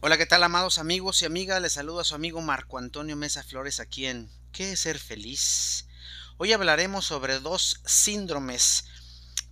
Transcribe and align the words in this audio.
Hola, 0.00 0.16
¿qué 0.16 0.26
tal, 0.26 0.44
amados 0.44 0.78
amigos 0.78 1.20
y 1.22 1.24
amigas? 1.24 1.60
Les 1.60 1.72
saludo 1.72 1.98
a 1.98 2.04
su 2.04 2.14
amigo 2.14 2.40
Marco 2.40 2.78
Antonio 2.78 3.16
Mesa 3.16 3.42
Flores 3.42 3.80
aquí 3.80 4.06
en 4.06 4.30
¿Qué 4.52 4.70
es 4.70 4.80
ser 4.80 4.96
feliz? 4.96 5.88
Hoy 6.36 6.52
hablaremos 6.52 7.04
sobre 7.04 7.40
dos 7.40 7.80
síndromes 7.84 8.84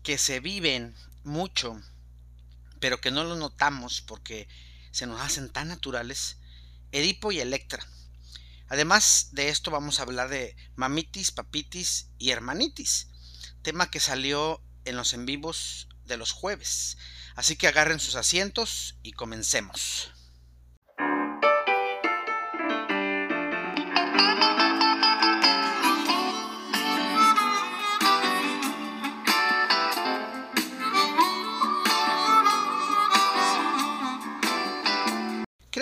que 0.05 0.19
se 0.19 0.39
viven 0.39 0.95
mucho, 1.25 1.83
pero 2.79 3.01
que 3.01 3.11
no 3.11 3.25
lo 3.25 3.35
notamos 3.35 4.03
porque 4.03 4.47
se 4.93 5.09
nos 5.09 5.21
hacen 5.21 5.51
tan 5.51 5.67
naturales, 5.67 6.37
Edipo 6.93 7.33
y 7.33 7.41
Electra. 7.41 7.85
Además 8.69 9.31
de 9.33 9.49
esto 9.49 9.73
vamos 9.73 9.99
a 9.99 10.05
hablar 10.05 10.29
de 10.29 10.55
mamitis, 10.77 11.33
papitis 11.33 12.11
y 12.19 12.31
hermanitis, 12.31 13.09
tema 13.63 13.91
que 13.91 13.99
salió 13.99 14.63
en 14.85 14.95
los 14.95 15.13
en 15.13 15.27
vivos 15.27 15.89
de 16.05 16.17
los 16.17 16.31
jueves. 16.31 16.99
Así 17.35 17.57
que 17.57 17.67
agarren 17.67 17.99
sus 17.99 18.15
asientos 18.15 18.95
y 19.03 19.11
comencemos. 19.11 20.13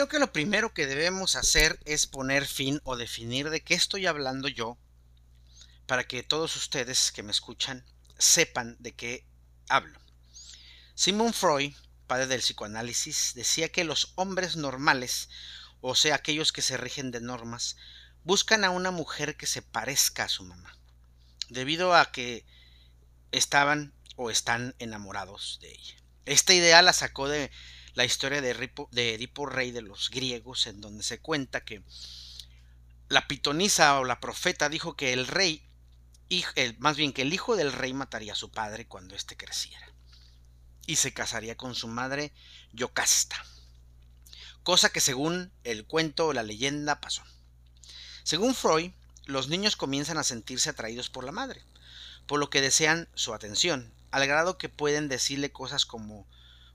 Que 0.08 0.18
lo 0.18 0.32
primero 0.32 0.74
que 0.74 0.86
debemos 0.86 1.34
hacer 1.34 1.80
es 1.86 2.06
poner 2.06 2.46
fin 2.46 2.80
o 2.84 2.96
definir 2.96 3.48
de 3.48 3.62
qué 3.62 3.74
estoy 3.74 4.06
hablando 4.06 4.48
yo 4.48 4.77
para 5.86 6.06
que 6.06 6.22
todos 6.22 6.56
ustedes 6.56 7.10
que 7.10 7.22
me 7.22 7.32
escuchan 7.32 7.84
sepan 8.18 8.77
de 8.80 8.94
qué 8.94 9.27
hablo. 9.68 9.98
Sigmund 10.94 11.32
Freud, 11.32 11.72
padre 12.06 12.27
del 12.27 12.40
psicoanálisis, 12.40 13.32
decía 13.34 13.72
que 13.72 13.84
los 13.84 14.12
hombres 14.16 14.56
normales, 14.56 15.30
o 15.80 15.94
sea, 15.94 16.16
aquellos 16.16 16.52
que 16.52 16.62
se 16.62 16.77
rigen 16.77 17.10
de 17.10 17.20
normas, 17.20 17.77
buscan 18.24 18.62
a 18.64 18.70
una 18.70 18.91
mujer 18.91 19.36
que 19.36 19.46
se 19.46 19.62
parezca 19.62 20.24
a 20.24 20.28
su 20.28 20.44
mamá, 20.44 20.77
debido 21.48 21.94
a 21.94 22.12
que 22.12 22.44
estaban 23.33 23.94
o 24.16 24.30
están 24.30 24.74
enamorados 24.78 25.58
de 25.62 25.72
ella. 25.72 25.96
Esta 26.27 26.52
idea 26.52 26.83
la 26.83 26.92
sacó 26.92 27.27
de 27.27 27.50
la 27.95 28.05
historia 28.05 28.41
de, 28.41 28.50
Edipo 29.14 29.47
rey 29.47 29.70
de 29.70 29.83
los 29.83 30.11
griegos, 30.11 30.67
en 30.67 30.81
donde 30.81 31.05
se 31.05 31.20
cuenta 31.20 31.64
que 31.64 31.83
la 33.09 33.27
pitonisa 33.28 33.98
o 34.01 34.05
la 34.05 34.20
profeta 34.20 34.69
dijo 34.69 34.97
que 34.97 35.12
el 35.12 35.27
rey, 35.27 35.69
más 36.78 36.97
bien 36.97 37.12
que 37.12 37.23
el 37.23 37.33
hijo 37.33 37.56
del 37.56 37.73
rey 37.73 37.92
mataría 37.92 38.33
a 38.33 38.36
su 38.36 38.51
padre 38.51 38.86
cuando 38.86 39.14
éste 39.14 39.36
creciera 39.36 39.89
y 40.86 40.97
se 40.97 41.14
casaría 41.14 41.56
con 41.56 41.75
su 41.75 41.89
madre 41.89 42.33
Yocasta, 42.73 43.42
cosa 44.62 44.91
que 44.91 45.01
según 45.01 45.53
el 45.62 45.86
cuento 45.86 46.27
o 46.27 46.33
la 46.33 46.42
leyenda 46.42 47.01
pasó. 47.01 47.23
Según 48.23 48.55
Freud, 48.55 48.92
los 49.25 49.48
niños 49.48 49.77
comienzan 49.77 50.19
a 50.19 50.25
sentirse 50.25 50.70
atraídos 50.70 51.11
por 51.11 51.25
la 51.25 51.33
madre, 51.33 51.62
por 52.27 52.41
lo 52.41 52.51
que 52.51 52.61
desean 52.61 53.08
su 53.14 53.34
atención, 53.34 53.92
al 54.11 54.27
grado 54.27 54.58
que 54.58 54.69
pueden 54.69 55.08
decirle 55.08 55.53
cosas 55.53 55.86
como 55.86 56.27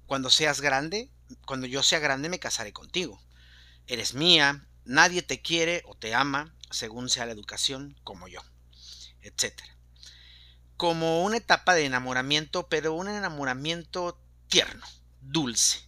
cuando 0.09 0.31
seas 0.31 0.59
grande, 0.59 1.11
cuando 1.45 1.67
yo 1.67 1.83
sea 1.83 1.99
grande 1.99 2.29
me 2.29 2.39
casaré 2.39 2.73
contigo. 2.73 3.21
Eres 3.85 4.15
mía, 4.15 4.67
nadie 4.83 5.21
te 5.21 5.39
quiere 5.39 5.83
o 5.85 5.95
te 5.95 6.15
ama, 6.15 6.55
según 6.71 7.09
sea 7.09 7.27
la 7.27 7.31
educación, 7.31 7.95
como 8.03 8.27
yo, 8.27 8.41
etc. 9.21 9.53
Como 10.77 11.23
una 11.23 11.37
etapa 11.37 11.75
de 11.75 11.85
enamoramiento, 11.85 12.67
pero 12.69 12.93
un 12.93 13.07
enamoramiento 13.07 14.19
tierno, 14.47 14.83
dulce. 15.21 15.87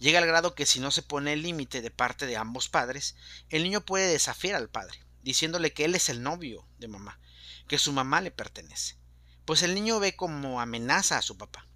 Llega 0.00 0.18
al 0.18 0.26
grado 0.26 0.56
que 0.56 0.66
si 0.66 0.80
no 0.80 0.90
se 0.90 1.02
pone 1.02 1.32
el 1.32 1.42
límite 1.42 1.82
de 1.82 1.92
parte 1.92 2.26
de 2.26 2.36
ambos 2.36 2.68
padres, 2.68 3.14
el 3.48 3.62
niño 3.62 3.86
puede 3.86 4.10
desafiar 4.10 4.56
al 4.56 4.70
padre, 4.70 4.98
diciéndole 5.22 5.72
que 5.72 5.84
él 5.84 5.94
es 5.94 6.08
el 6.08 6.24
novio 6.24 6.66
de 6.78 6.88
mamá, 6.88 7.20
que 7.68 7.78
su 7.78 7.92
mamá 7.92 8.22
le 8.22 8.32
pertenece. 8.32 8.96
Pues 9.44 9.62
el 9.62 9.76
niño 9.76 10.00
ve 10.00 10.16
como 10.16 10.60
amenaza 10.60 11.16
a 11.16 11.22
su 11.22 11.38
papá. 11.38 11.68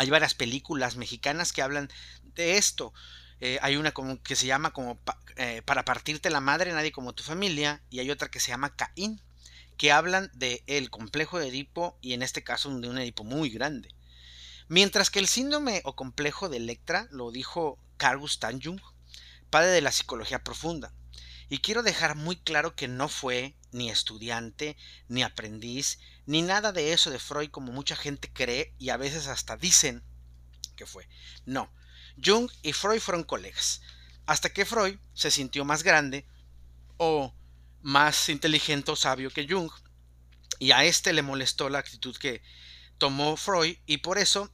Hay 0.00 0.08
varias 0.08 0.32
películas 0.32 0.96
mexicanas 0.96 1.52
que 1.52 1.60
hablan 1.60 1.90
de 2.34 2.56
esto. 2.56 2.94
Eh, 3.38 3.58
hay 3.60 3.76
una 3.76 3.92
como 3.92 4.22
que 4.22 4.34
se 4.34 4.46
llama 4.46 4.72
como 4.72 4.98
eh, 5.36 5.60
para 5.66 5.84
partirte 5.84 6.30
la 6.30 6.40
madre, 6.40 6.72
nadie 6.72 6.90
como 6.90 7.12
tu 7.12 7.22
familia, 7.22 7.82
y 7.90 7.98
hay 7.98 8.10
otra 8.10 8.30
que 8.30 8.40
se 8.40 8.50
llama 8.50 8.74
Caín, 8.74 9.20
que 9.76 9.92
hablan 9.92 10.30
de 10.32 10.64
el 10.66 10.88
complejo 10.88 11.38
de 11.38 11.48
Edipo 11.48 11.98
y 12.00 12.14
en 12.14 12.22
este 12.22 12.42
caso 12.42 12.70
de 12.70 12.88
un 12.88 12.96
Edipo 12.96 13.24
muy 13.24 13.50
grande. 13.50 13.90
Mientras 14.68 15.10
que 15.10 15.18
el 15.18 15.28
síndrome 15.28 15.82
o 15.84 15.94
complejo 15.96 16.48
de 16.48 16.56
Electra 16.56 17.06
lo 17.10 17.30
dijo 17.30 17.78
Carl 17.98 18.20
Gustav 18.20 18.58
Jung, 18.58 18.80
padre 19.50 19.68
de 19.68 19.82
la 19.82 19.92
psicología 19.92 20.42
profunda. 20.42 20.94
Y 21.50 21.58
quiero 21.58 21.82
dejar 21.82 22.16
muy 22.16 22.36
claro 22.36 22.74
que 22.74 22.88
no 22.88 23.08
fue 23.08 23.54
ni 23.70 23.90
estudiante, 23.90 24.78
ni 25.08 25.22
aprendiz, 25.22 25.98
ni 26.30 26.42
nada 26.42 26.70
de 26.70 26.92
eso 26.92 27.10
de 27.10 27.18
Freud 27.18 27.50
como 27.50 27.72
mucha 27.72 27.96
gente 27.96 28.32
cree 28.32 28.72
y 28.78 28.90
a 28.90 28.96
veces 28.96 29.26
hasta 29.26 29.56
dicen 29.56 30.04
que 30.76 30.86
fue. 30.86 31.08
No, 31.44 31.74
Jung 32.24 32.48
y 32.62 32.72
Freud 32.72 33.00
fueron 33.00 33.24
colegas, 33.24 33.80
hasta 34.26 34.52
que 34.52 34.64
Freud 34.64 34.96
se 35.12 35.32
sintió 35.32 35.64
más 35.64 35.82
grande 35.82 36.24
o 36.98 37.34
más 37.82 38.28
inteligente 38.28 38.92
o 38.92 38.96
sabio 38.96 39.32
que 39.32 39.48
Jung, 39.48 39.72
y 40.60 40.70
a 40.70 40.84
este 40.84 41.12
le 41.12 41.22
molestó 41.22 41.68
la 41.68 41.80
actitud 41.80 42.16
que 42.16 42.42
tomó 42.96 43.36
Freud 43.36 43.78
y 43.86 43.96
por 43.96 44.16
eso 44.16 44.52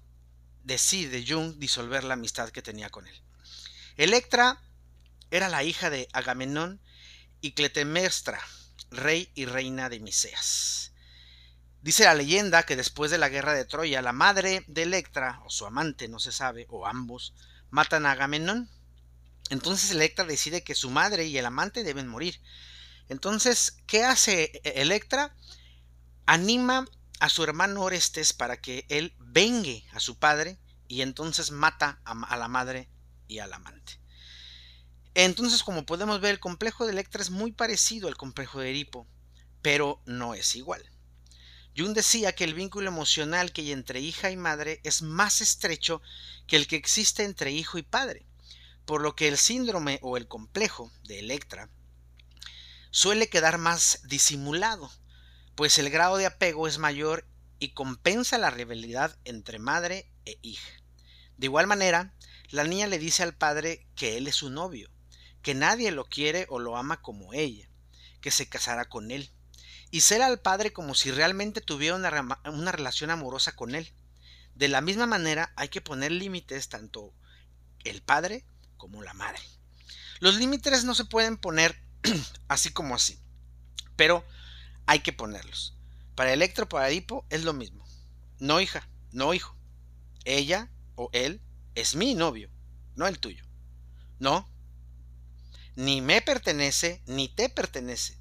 decide 0.65 1.27
Jung 1.29 1.57
disolver 1.59 2.05
la 2.05 2.15
amistad 2.15 2.49
que 2.49 2.63
tenía 2.63 2.89
con 2.89 3.07
él. 3.07 3.23
Electra 3.99 4.63
era 5.31 5.51
la 5.51 5.63
hija 5.63 5.91
de 5.91 6.09
Agamenón 6.15 6.81
y 7.43 7.53
Cletemestra, 7.53 8.41
rey 8.91 9.31
y 9.35 9.45
reina 9.45 9.91
de 9.91 10.01
Miseas. 10.01 10.95
Dice 11.87 12.03
la 12.03 12.15
leyenda 12.15 12.65
que 12.65 12.75
después 12.75 13.13
de 13.13 13.17
la 13.17 13.29
guerra 13.29 13.55
de 13.55 13.65
Troya, 13.65 14.03
la 14.03 14.13
madre 14.13 14.65
de 14.67 14.83
Electra, 14.83 15.41
o 15.45 15.51
su 15.51 15.67
amante, 15.67 16.09
no 16.09 16.19
se 16.19 16.33
sabe, 16.33 16.67
o 16.69 16.85
ambos, 16.85 17.33
matan 17.71 18.07
a 18.07 18.11
Agamenón. 18.11 18.69
Entonces 19.51 19.93
Electra 19.93 20.25
decide 20.25 20.65
que 20.65 20.75
su 20.75 20.91
madre 20.91 21.27
y 21.27 21.39
el 21.39 21.47
amante 21.47 21.85
deben 21.85 22.09
morir. 22.09 22.41
Entonces, 23.09 23.77
¿qué 23.87 24.03
hace 24.03 24.61
Electra? 24.65 25.37
Anima 26.27 26.89
a 27.21 27.29
su 27.29 27.45
hermano 27.45 27.83
Orestes 27.83 28.33
para 28.33 28.61
que 28.61 28.85
él 28.89 29.15
vengue 29.21 29.87
a 29.93 30.01
su 30.01 30.19
padre 30.19 30.59
y 30.89 31.03
entonces 31.03 31.53
mata 31.53 32.01
a, 32.05 32.37
la 32.37 32.49
madre 32.49 32.91
y 33.29 33.39
al 33.39 33.53
amante. 33.53 34.01
Entonces, 35.15 35.63
como 35.63 35.87
podemos 35.87 36.21
ver, 36.21 36.33
el 36.33 36.41
complejo 36.41 36.85
de 36.85 36.91
Electra 36.91 37.23
es 37.23 37.31
muy 37.31 37.53
parecido 37.53 38.09
al 38.09 38.17
complejo 38.17 38.59
de 38.59 38.73
Edipo, 38.73 39.07
pero 39.63 40.03
no 40.05 40.35
es 40.35 40.57
igual. 40.57 40.85
Jung 41.77 41.93
decía 41.93 42.33
que 42.33 42.45
el 42.45 42.55
vínculo 42.55 42.89
emocional 42.89 43.53
que 43.53 43.61
hay 43.61 43.73
entre 43.73 44.01
hija 44.01 44.31
y 44.31 44.37
madre 44.37 44.81
es 44.83 45.03
más 45.03 45.43
estrecho 45.43 46.01
que 46.47 46.57
el 46.57 46.67
que 46.67 46.77
existe 46.77 47.25
entre 47.25 47.53
hijo 47.53 47.77
y 47.77 47.83
padre, 47.83 48.25
por 48.87 49.03
lo 49.03 49.15
que 49.15 49.29
el 49.29 49.37
síndrome 49.37 49.99
o 50.01 50.17
el 50.17 50.27
complejo 50.27 50.91
de 51.05 51.19
Electra 51.19 51.69
suele 52.91 53.29
quedar 53.29 53.59
más 53.59 54.01
disimulado, 54.05 54.91
pues 55.55 55.79
el 55.79 55.91
grado 55.91 56.17
de 56.17 56.25
apego 56.25 56.67
es 56.67 56.79
mayor 56.79 57.27
y 57.59 57.75
compensa 57.75 58.39
la 58.39 58.49
rivalidad 58.49 59.19
entre 59.25 59.59
madre 59.59 60.11
e 60.25 60.39
hija. 60.41 60.73
De 61.37 61.47
igual 61.47 61.67
manera, 61.67 62.15
la 62.49 62.65
niña 62.65 62.87
le 62.87 62.99
dice 62.99 63.23
al 63.23 63.35
padre 63.35 63.87
que 63.97 64.17
él 64.17 64.29
es 64.29 64.37
su 64.37 64.49
novio, 64.49 64.91
que 65.43 65.55
nadie 65.55 65.91
lo 65.91 66.07
quiere 66.07 66.47
o 66.49 66.59
lo 66.59 66.79
ama 66.79 67.03
como 67.03 67.35
ella, 67.35 67.69
que 68.23 68.31
se 68.31 68.49
casará 68.49 68.87
con 68.87 69.11
él, 69.11 69.31
y 69.97 70.03
ser 70.03 70.21
al 70.21 70.39
padre 70.39 70.75
como 70.75 70.95
si 70.95 71.11
realmente 71.11 71.63
tuviera 71.63 71.95
una, 71.95 72.39
una 72.45 72.71
relación 72.71 73.09
amorosa 73.09 73.53
con 73.53 73.75
él. 73.75 73.95
De 74.55 74.69
la 74.69 74.83
misma 74.83 75.07
manera 75.07 75.55
hay 75.57 75.71
que 75.71 75.81
poner 75.81 76.13
límites 76.13 76.69
tanto 76.69 77.15
el 77.83 78.03
padre 78.03 78.45
como 78.77 79.03
la 79.03 79.15
madre. 79.15 79.41
Los 80.21 80.35
límites 80.35 80.85
no 80.85 80.95
se 80.95 81.07
pueden 81.07 81.39
poner 81.39 81.81
así 82.49 82.75
como 82.75 82.95
así, 82.95 83.19
pero 83.97 84.23
hay 84.85 84.99
que 84.99 85.15
ponerlos. 85.15 85.75
Para 86.15 86.35
Electro, 86.35 86.69
para 86.69 86.91
Edipo 86.91 87.25
es 87.31 87.45
lo 87.45 87.55
mismo. 87.55 87.83
No 88.39 88.61
hija, 88.61 88.87
no 89.13 89.33
hijo. 89.33 89.57
Ella 90.27 90.69
o 90.95 91.09
él 91.15 91.41
es 91.75 91.97
mi 91.97 92.13
novio, 92.13 92.51
no 92.97 93.07
el 93.07 93.19
tuyo. 93.19 93.47
No, 94.19 94.47
ni 95.75 96.03
me 96.03 96.21
pertenece 96.21 97.03
ni 97.07 97.31
te 97.31 97.49
pertenece. 97.49 98.19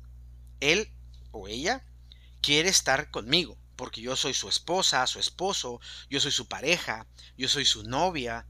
Él 0.61 0.94
o 1.35 1.47
ella 1.49 1.83
quiere 2.41 2.69
estar 2.69 3.11
conmigo, 3.11 3.57
porque 3.75 4.01
yo 4.01 4.15
soy 4.15 4.33
su 4.33 4.47
esposa, 4.47 5.05
su 5.05 5.19
esposo, 5.19 5.81
yo 6.09 6.19
soy 6.21 6.31
su 6.31 6.47
pareja, 6.47 7.07
yo 7.37 7.49
soy 7.49 7.65
su 7.65 7.83
novia, 7.83 8.45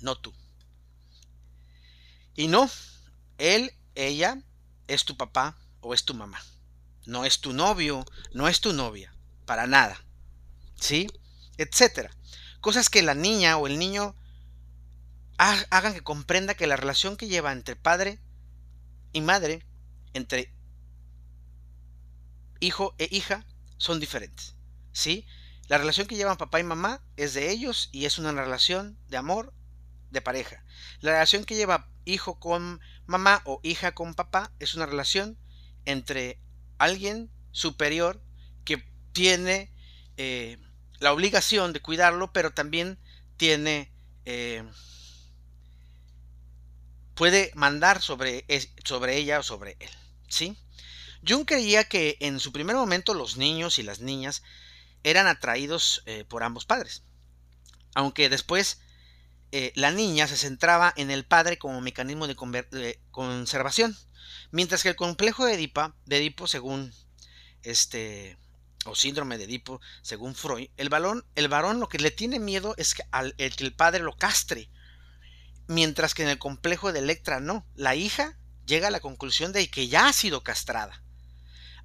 no 0.00 0.16
tú. 0.16 0.32
Y 2.36 2.46
no, 2.46 2.70
él, 3.38 3.74
ella, 3.96 4.40
es 4.86 5.04
tu 5.04 5.16
papá 5.16 5.58
o 5.80 5.94
es 5.94 6.04
tu 6.04 6.14
mamá. 6.14 6.40
No 7.06 7.24
es 7.24 7.40
tu 7.40 7.52
novio, 7.52 8.04
no 8.32 8.48
es 8.48 8.60
tu 8.60 8.72
novia, 8.72 9.12
para 9.44 9.66
nada. 9.66 10.04
¿Sí? 10.76 11.08
Etcétera. 11.56 12.10
Cosas 12.60 12.88
que 12.88 13.02
la 13.02 13.14
niña 13.14 13.56
o 13.56 13.66
el 13.66 13.78
niño 13.78 14.14
hagan 15.38 15.94
que 15.94 16.02
comprenda 16.02 16.54
que 16.54 16.66
la 16.66 16.76
relación 16.76 17.16
que 17.16 17.28
lleva 17.28 17.52
entre 17.52 17.76
padre 17.76 18.20
y 19.12 19.20
madre, 19.20 19.64
entre 20.12 20.52
hijo 22.60 22.94
e 22.98 23.08
hija, 23.10 23.44
son 23.76 24.00
diferentes. 24.00 24.54
¿Sí? 24.92 25.26
La 25.68 25.78
relación 25.78 26.06
que 26.06 26.16
llevan 26.16 26.36
papá 26.36 26.60
y 26.60 26.64
mamá 26.64 27.02
es 27.16 27.34
de 27.34 27.50
ellos 27.50 27.90
y 27.92 28.06
es 28.06 28.18
una 28.18 28.32
relación 28.32 28.98
de 29.08 29.16
amor 29.16 29.52
de 30.10 30.22
pareja. 30.22 30.64
La 31.00 31.12
relación 31.12 31.44
que 31.44 31.56
lleva 31.56 31.88
hijo 32.04 32.40
con 32.40 32.80
mamá 33.06 33.42
o 33.44 33.60
hija 33.62 33.94
con 33.94 34.14
papá 34.14 34.50
es 34.58 34.74
una 34.74 34.86
relación 34.86 35.38
entre 35.84 36.40
alguien 36.78 37.30
superior 37.52 38.22
que 38.64 38.84
tiene 39.12 39.70
eh, 40.16 40.58
la 41.00 41.12
obligación 41.12 41.72
de 41.72 41.80
cuidarlo, 41.80 42.32
pero 42.32 42.52
también 42.52 42.98
tiene 43.36 43.92
eh, 44.24 44.64
puede 47.18 47.50
mandar 47.56 48.00
sobre, 48.00 48.46
sobre 48.84 49.16
ella 49.16 49.40
o 49.40 49.42
sobre 49.42 49.76
él. 49.80 49.90
¿sí? 50.28 50.56
Jung 51.26 51.44
creía 51.44 51.84
que 51.84 52.16
en 52.20 52.40
su 52.40 52.52
primer 52.52 52.76
momento 52.76 53.14
los 53.14 53.36
niños 53.36 53.78
y 53.78 53.82
las 53.82 54.00
niñas 54.00 54.42
eran 55.02 55.26
atraídos 55.26 56.02
eh, 56.06 56.24
por 56.28 56.42
ambos 56.42 56.64
padres, 56.64 57.02
aunque 57.94 58.28
después 58.28 58.80
eh, 59.50 59.72
la 59.74 59.90
niña 59.90 60.26
se 60.26 60.36
centraba 60.36 60.92
en 60.96 61.10
el 61.10 61.24
padre 61.24 61.58
como 61.58 61.80
mecanismo 61.80 62.26
de, 62.26 63.00
conservación, 63.10 63.96
mientras 64.50 64.82
que 64.82 64.90
el 64.90 64.96
complejo 64.96 65.46
de, 65.46 65.54
Edipa, 65.54 65.94
de 66.04 66.18
Edipo, 66.18 66.46
según 66.46 66.92
este 67.62 68.36
o 68.84 68.94
síndrome 68.94 69.38
de 69.38 69.44
Edipo, 69.44 69.80
según 70.02 70.34
Freud, 70.34 70.68
el, 70.76 70.90
el 71.34 71.48
varón 71.48 71.80
lo 71.80 71.88
que 71.88 71.98
le 71.98 72.10
tiene 72.10 72.38
miedo 72.38 72.74
es 72.76 72.94
que, 72.94 73.02
al, 73.10 73.34
el, 73.38 73.54
que 73.56 73.64
el 73.64 73.74
padre 73.74 74.02
lo 74.02 74.16
castre, 74.16 74.70
mientras 75.66 76.14
que 76.14 76.22
en 76.22 76.28
el 76.28 76.38
complejo 76.38 76.92
de 76.92 77.00
Electra 77.00 77.40
no, 77.40 77.66
la 77.74 77.94
hija 77.94 78.38
llega 78.66 78.88
a 78.88 78.92
la 78.92 79.00
conclusión 79.00 79.52
de 79.52 79.68
que 79.70 79.88
ya 79.88 80.08
ha 80.08 80.12
sido 80.12 80.42
castrada. 80.42 81.02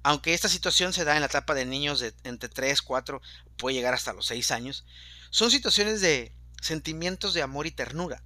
Aunque 0.04 0.34
esta 0.34 0.50
situación 0.50 0.92
se 0.92 1.04
da 1.04 1.14
en 1.14 1.20
la 1.20 1.28
etapa 1.28 1.54
de 1.54 1.64
niños 1.64 1.98
de 1.98 2.14
entre 2.24 2.50
3, 2.50 2.82
4, 2.82 3.22
puede 3.56 3.74
llegar 3.74 3.94
hasta 3.94 4.12
los 4.12 4.26
6 4.26 4.50
años, 4.50 4.84
son 5.30 5.50
situaciones 5.50 6.02
de 6.02 6.36
sentimientos 6.60 7.32
de 7.32 7.40
amor 7.40 7.66
y 7.66 7.70
ternura, 7.70 8.22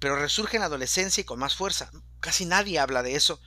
pero 0.00 0.16
resurge 0.16 0.56
en 0.56 0.62
la 0.62 0.66
adolescencia 0.66 1.20
y 1.20 1.24
con 1.24 1.38
más 1.38 1.54
fuerza. 1.54 1.92
Casi 2.18 2.46
nadie 2.46 2.80
habla 2.80 3.04
de 3.04 3.14
eso 3.14 3.40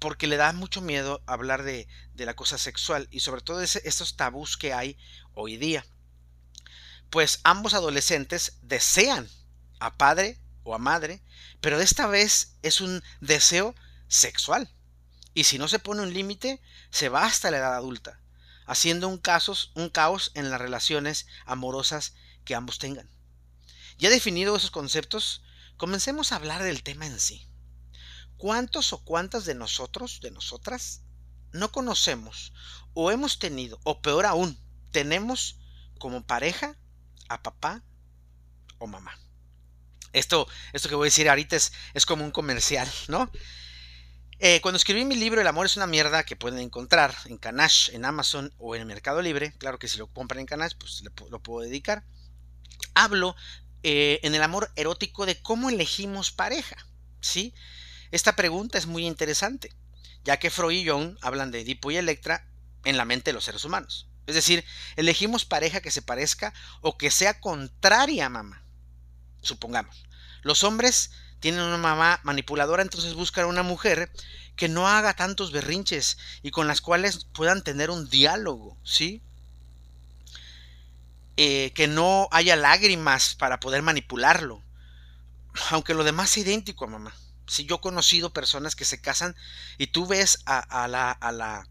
porque 0.00 0.26
le 0.26 0.36
da 0.36 0.52
mucho 0.52 0.80
miedo 0.80 1.22
hablar 1.26 1.62
de, 1.62 1.86
de 2.14 2.26
la 2.26 2.34
cosa 2.34 2.58
sexual 2.58 3.06
y 3.12 3.20
sobre 3.20 3.40
todo 3.40 3.62
estos 3.62 4.16
tabús 4.16 4.56
que 4.56 4.74
hay 4.74 4.98
hoy 5.32 5.56
día. 5.56 5.86
Pues 7.10 7.38
ambos 7.44 7.74
adolescentes 7.74 8.58
desean 8.62 9.28
a 9.78 9.96
padre 9.96 10.40
o 10.64 10.74
a 10.74 10.78
madre, 10.78 11.22
pero 11.60 11.80
esta 11.80 12.08
vez 12.08 12.56
es 12.62 12.80
un 12.80 13.00
deseo 13.20 13.76
sexual. 14.08 14.75
Y 15.36 15.44
si 15.44 15.58
no 15.58 15.68
se 15.68 15.78
pone 15.78 16.00
un 16.00 16.14
límite, 16.14 16.62
se 16.88 17.10
va 17.10 17.26
hasta 17.26 17.50
la 17.50 17.58
edad 17.58 17.74
adulta, 17.74 18.22
haciendo 18.64 19.06
un, 19.06 19.18
casos, 19.18 19.70
un 19.74 19.90
caos 19.90 20.30
en 20.32 20.48
las 20.48 20.58
relaciones 20.58 21.26
amorosas 21.44 22.14
que 22.46 22.54
ambos 22.54 22.78
tengan. 22.78 23.06
Ya 23.98 24.08
definido 24.08 24.56
esos 24.56 24.70
conceptos, 24.70 25.42
comencemos 25.76 26.32
a 26.32 26.36
hablar 26.36 26.62
del 26.62 26.82
tema 26.82 27.04
en 27.04 27.20
sí. 27.20 27.46
¿Cuántos 28.38 28.94
o 28.94 29.04
cuántas 29.04 29.44
de 29.44 29.54
nosotros, 29.54 30.20
de 30.22 30.30
nosotras, 30.30 31.02
no 31.52 31.70
conocemos 31.70 32.54
o 32.94 33.10
hemos 33.10 33.38
tenido, 33.38 33.78
o 33.84 34.00
peor 34.00 34.24
aún, 34.24 34.58
tenemos 34.90 35.58
como 35.98 36.24
pareja 36.24 36.78
a 37.28 37.42
papá 37.42 37.82
o 38.78 38.86
mamá? 38.86 39.20
Esto, 40.14 40.48
esto 40.72 40.88
que 40.88 40.94
voy 40.94 41.08
a 41.08 41.12
decir 41.12 41.28
ahorita 41.28 41.56
es, 41.56 41.74
es 41.92 42.06
como 42.06 42.24
un 42.24 42.30
comercial, 42.30 42.90
¿no? 43.08 43.30
Eh, 44.38 44.60
cuando 44.60 44.76
escribí 44.76 45.04
mi 45.04 45.16
libro 45.16 45.40
El 45.40 45.46
amor 45.46 45.64
es 45.66 45.76
una 45.76 45.86
mierda 45.86 46.24
que 46.24 46.36
pueden 46.36 46.58
encontrar 46.58 47.14
en 47.24 47.38
Canash, 47.38 47.90
en 47.92 48.04
Amazon 48.04 48.52
o 48.58 48.74
en 48.74 48.82
el 48.82 48.86
Mercado 48.86 49.22
Libre, 49.22 49.54
claro 49.58 49.78
que 49.78 49.88
si 49.88 49.98
lo 49.98 50.08
compran 50.08 50.40
en 50.40 50.46
Canash, 50.46 50.72
pues 50.78 51.02
lo 51.30 51.40
puedo 51.40 51.62
dedicar, 51.62 52.04
hablo 52.94 53.34
eh, 53.82 54.20
en 54.22 54.34
el 54.34 54.42
amor 54.42 54.70
erótico 54.76 55.24
de 55.24 55.40
cómo 55.40 55.70
elegimos 55.70 56.32
pareja, 56.32 56.76
¿sí? 57.20 57.54
Esta 58.10 58.36
pregunta 58.36 58.76
es 58.76 58.86
muy 58.86 59.06
interesante, 59.06 59.72
ya 60.24 60.38
que 60.38 60.50
Freud 60.50 60.84
y 60.84 60.88
Jung 60.88 61.16
hablan 61.22 61.50
de 61.50 61.60
Edipo 61.60 61.90
y 61.90 61.96
Electra 61.96 62.46
en 62.84 62.96
la 62.96 63.04
mente 63.04 63.30
de 63.30 63.34
los 63.34 63.44
seres 63.44 63.64
humanos. 63.64 64.08
Es 64.26 64.34
decir, 64.34 64.64
elegimos 64.96 65.44
pareja 65.44 65.80
que 65.80 65.90
se 65.90 66.02
parezca 66.02 66.52
o 66.82 66.98
que 66.98 67.10
sea 67.10 67.40
contraria 67.40 68.26
a 68.26 68.28
mamá 68.28 68.66
supongamos. 69.46 70.04
Los 70.42 70.64
hombres 70.64 71.12
tienen 71.40 71.60
una 71.60 71.78
mamá 71.78 72.20
manipuladora, 72.22 72.82
entonces 72.82 73.14
buscan 73.14 73.46
una 73.46 73.62
mujer 73.62 74.10
que 74.56 74.68
no 74.68 74.88
haga 74.88 75.14
tantos 75.14 75.52
berrinches 75.52 76.16
y 76.42 76.50
con 76.50 76.66
las 76.66 76.80
cuales 76.80 77.26
puedan 77.32 77.62
tener 77.62 77.90
un 77.90 78.08
diálogo, 78.08 78.76
¿sí? 78.82 79.22
Eh, 81.36 81.72
que 81.74 81.86
no 81.86 82.28
haya 82.30 82.56
lágrimas 82.56 83.34
para 83.34 83.60
poder 83.60 83.82
manipularlo. 83.82 84.62
Aunque 85.70 85.94
lo 85.94 86.04
demás 86.04 86.30
es 86.30 86.38
idéntico 86.38 86.84
a 86.84 86.88
mamá. 86.88 87.14
Si 87.46 87.66
yo 87.66 87.76
he 87.76 87.80
conocido 87.80 88.32
personas 88.32 88.74
que 88.74 88.84
se 88.84 89.00
casan 89.00 89.36
y 89.78 89.88
tú 89.88 90.06
ves 90.06 90.38
a, 90.46 90.88
la, 90.88 91.12
a 91.12 91.32
la 91.32 91.68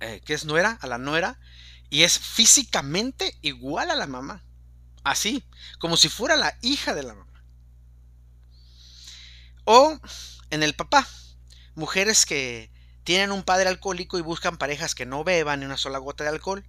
eh, 0.00 0.20
¿qué 0.24 0.34
es 0.34 0.44
nuera? 0.44 0.78
A 0.80 0.86
la 0.86 0.98
nuera, 0.98 1.38
y 1.90 2.02
es 2.02 2.18
físicamente 2.18 3.36
igual 3.42 3.90
a 3.90 3.96
la 3.96 4.06
mamá. 4.06 4.44
Así, 5.04 5.44
como 5.78 5.96
si 5.96 6.08
fuera 6.08 6.36
la 6.36 6.56
hija 6.62 6.94
de 6.94 7.02
la 7.02 7.14
mamá. 7.14 7.27
O 9.70 10.00
en 10.48 10.62
el 10.62 10.74
papá, 10.74 11.06
mujeres 11.74 12.24
que 12.24 12.70
tienen 13.04 13.32
un 13.32 13.42
padre 13.42 13.68
alcohólico 13.68 14.16
y 14.16 14.22
buscan 14.22 14.56
parejas 14.56 14.94
que 14.94 15.04
no 15.04 15.24
beban 15.24 15.60
ni 15.60 15.66
una 15.66 15.76
sola 15.76 15.98
gota 15.98 16.24
de 16.24 16.30
alcohol, 16.30 16.64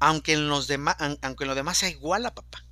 aunque 0.00 0.34
en, 0.34 0.48
lo 0.48 0.60
demás 0.60 1.78
sea 1.78 1.88
igual 1.88 2.26
a 2.26 2.34
papá. 2.34 2.62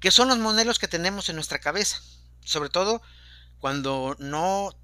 Que 0.00 0.10
son 0.10 0.26
los 0.26 0.38
modelos 0.38 0.80
que 0.80 0.88
tenemos 0.88 1.28
en 1.28 1.36
nuestra 1.36 1.60
cabeza, 1.60 2.00
sobre 2.44 2.70
todo 2.70 3.02
cuando 3.60 4.16
no 4.18 4.76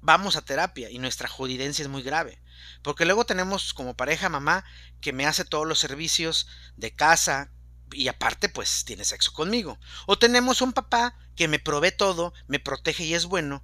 vamos 0.00 0.36
a 0.36 0.42
terapia 0.42 0.88
y 0.88 0.98
nuestra 0.98 1.28
jodidencia 1.28 1.82
es 1.82 1.90
muy 1.90 2.02
grave. 2.02 2.40
Porque 2.80 3.04
luego 3.04 3.26
tenemos 3.26 3.74
como 3.74 3.98
pareja 3.98 4.30
mamá 4.30 4.64
que 5.02 5.12
me 5.12 5.26
hace 5.26 5.44
todos 5.44 5.66
los 5.66 5.78
servicios 5.78 6.48
de 6.78 6.90
casa, 6.94 7.50
y 7.92 8.08
aparte 8.08 8.48
pues 8.48 8.84
tiene 8.84 9.04
sexo 9.04 9.32
conmigo. 9.32 9.78
O 10.06 10.18
tenemos 10.18 10.62
un 10.62 10.72
papá 10.72 11.16
que 11.34 11.48
me 11.48 11.58
provee 11.58 11.92
todo, 11.92 12.32
me 12.46 12.58
protege 12.58 13.04
y 13.04 13.14
es 13.14 13.26
bueno, 13.26 13.62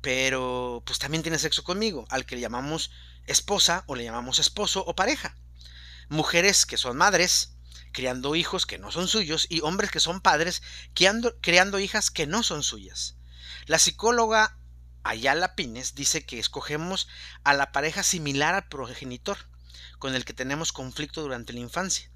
pero 0.00 0.82
pues 0.86 0.98
también 0.98 1.22
tiene 1.22 1.38
sexo 1.38 1.64
conmigo, 1.64 2.06
al 2.10 2.26
que 2.26 2.36
le 2.36 2.42
llamamos 2.42 2.90
esposa 3.26 3.84
o 3.86 3.94
le 3.94 4.04
llamamos 4.04 4.38
esposo 4.38 4.84
o 4.86 4.94
pareja. 4.94 5.36
Mujeres 6.08 6.66
que 6.66 6.76
son 6.76 6.96
madres, 6.96 7.54
criando 7.92 8.34
hijos 8.34 8.66
que 8.66 8.78
no 8.78 8.90
son 8.90 9.08
suyos, 9.08 9.46
y 9.48 9.60
hombres 9.60 9.90
que 9.90 10.00
son 10.00 10.20
padres, 10.20 10.62
criando, 10.94 11.38
creando 11.40 11.78
hijas 11.78 12.10
que 12.10 12.26
no 12.26 12.42
son 12.42 12.62
suyas. 12.62 13.16
La 13.66 13.78
psicóloga 13.78 14.58
Ayala 15.04 15.54
Pines 15.54 15.94
dice 15.94 16.24
que 16.26 16.38
escogemos 16.38 17.08
a 17.44 17.54
la 17.54 17.72
pareja 17.72 18.02
similar 18.02 18.54
al 18.54 18.68
progenitor, 18.68 19.38
con 19.98 20.14
el 20.14 20.24
que 20.24 20.34
tenemos 20.34 20.72
conflicto 20.72 21.22
durante 21.22 21.52
la 21.52 21.60
infancia 21.60 22.10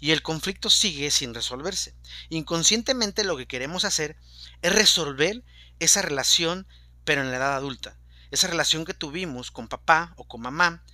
y 0.00 0.10
el 0.10 0.22
conflicto 0.22 0.70
sigue 0.70 1.10
sin 1.10 1.34
resolverse. 1.34 1.94
Inconscientemente 2.28 3.24
lo 3.24 3.36
que 3.36 3.46
queremos 3.46 3.84
hacer 3.84 4.16
es 4.62 4.72
resolver 4.72 5.44
esa 5.78 6.02
relación, 6.02 6.66
pero 7.04 7.22
en 7.22 7.30
la 7.30 7.38
edad 7.38 7.54
adulta. 7.54 7.98
Esa 8.30 8.48
relación 8.48 8.84
que 8.84 8.94
tuvimos 8.94 9.50
con 9.50 9.68
papá 9.68 10.14
o 10.16 10.26
con 10.26 10.40
mamá 10.40 10.84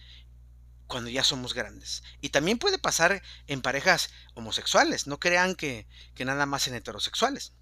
cuando 0.86 1.08
ya 1.08 1.24
somos 1.24 1.54
grandes. 1.54 2.02
Y 2.20 2.30
también 2.30 2.58
puede 2.58 2.78
pasar 2.78 3.22
en 3.46 3.62
parejas 3.62 4.10
homosexuales. 4.34 5.06
No 5.06 5.18
crean 5.18 5.54
que, 5.54 5.86
nada 6.18 6.46
más 6.46 6.66
en 6.68 6.74
heterosexuales. 6.74 7.52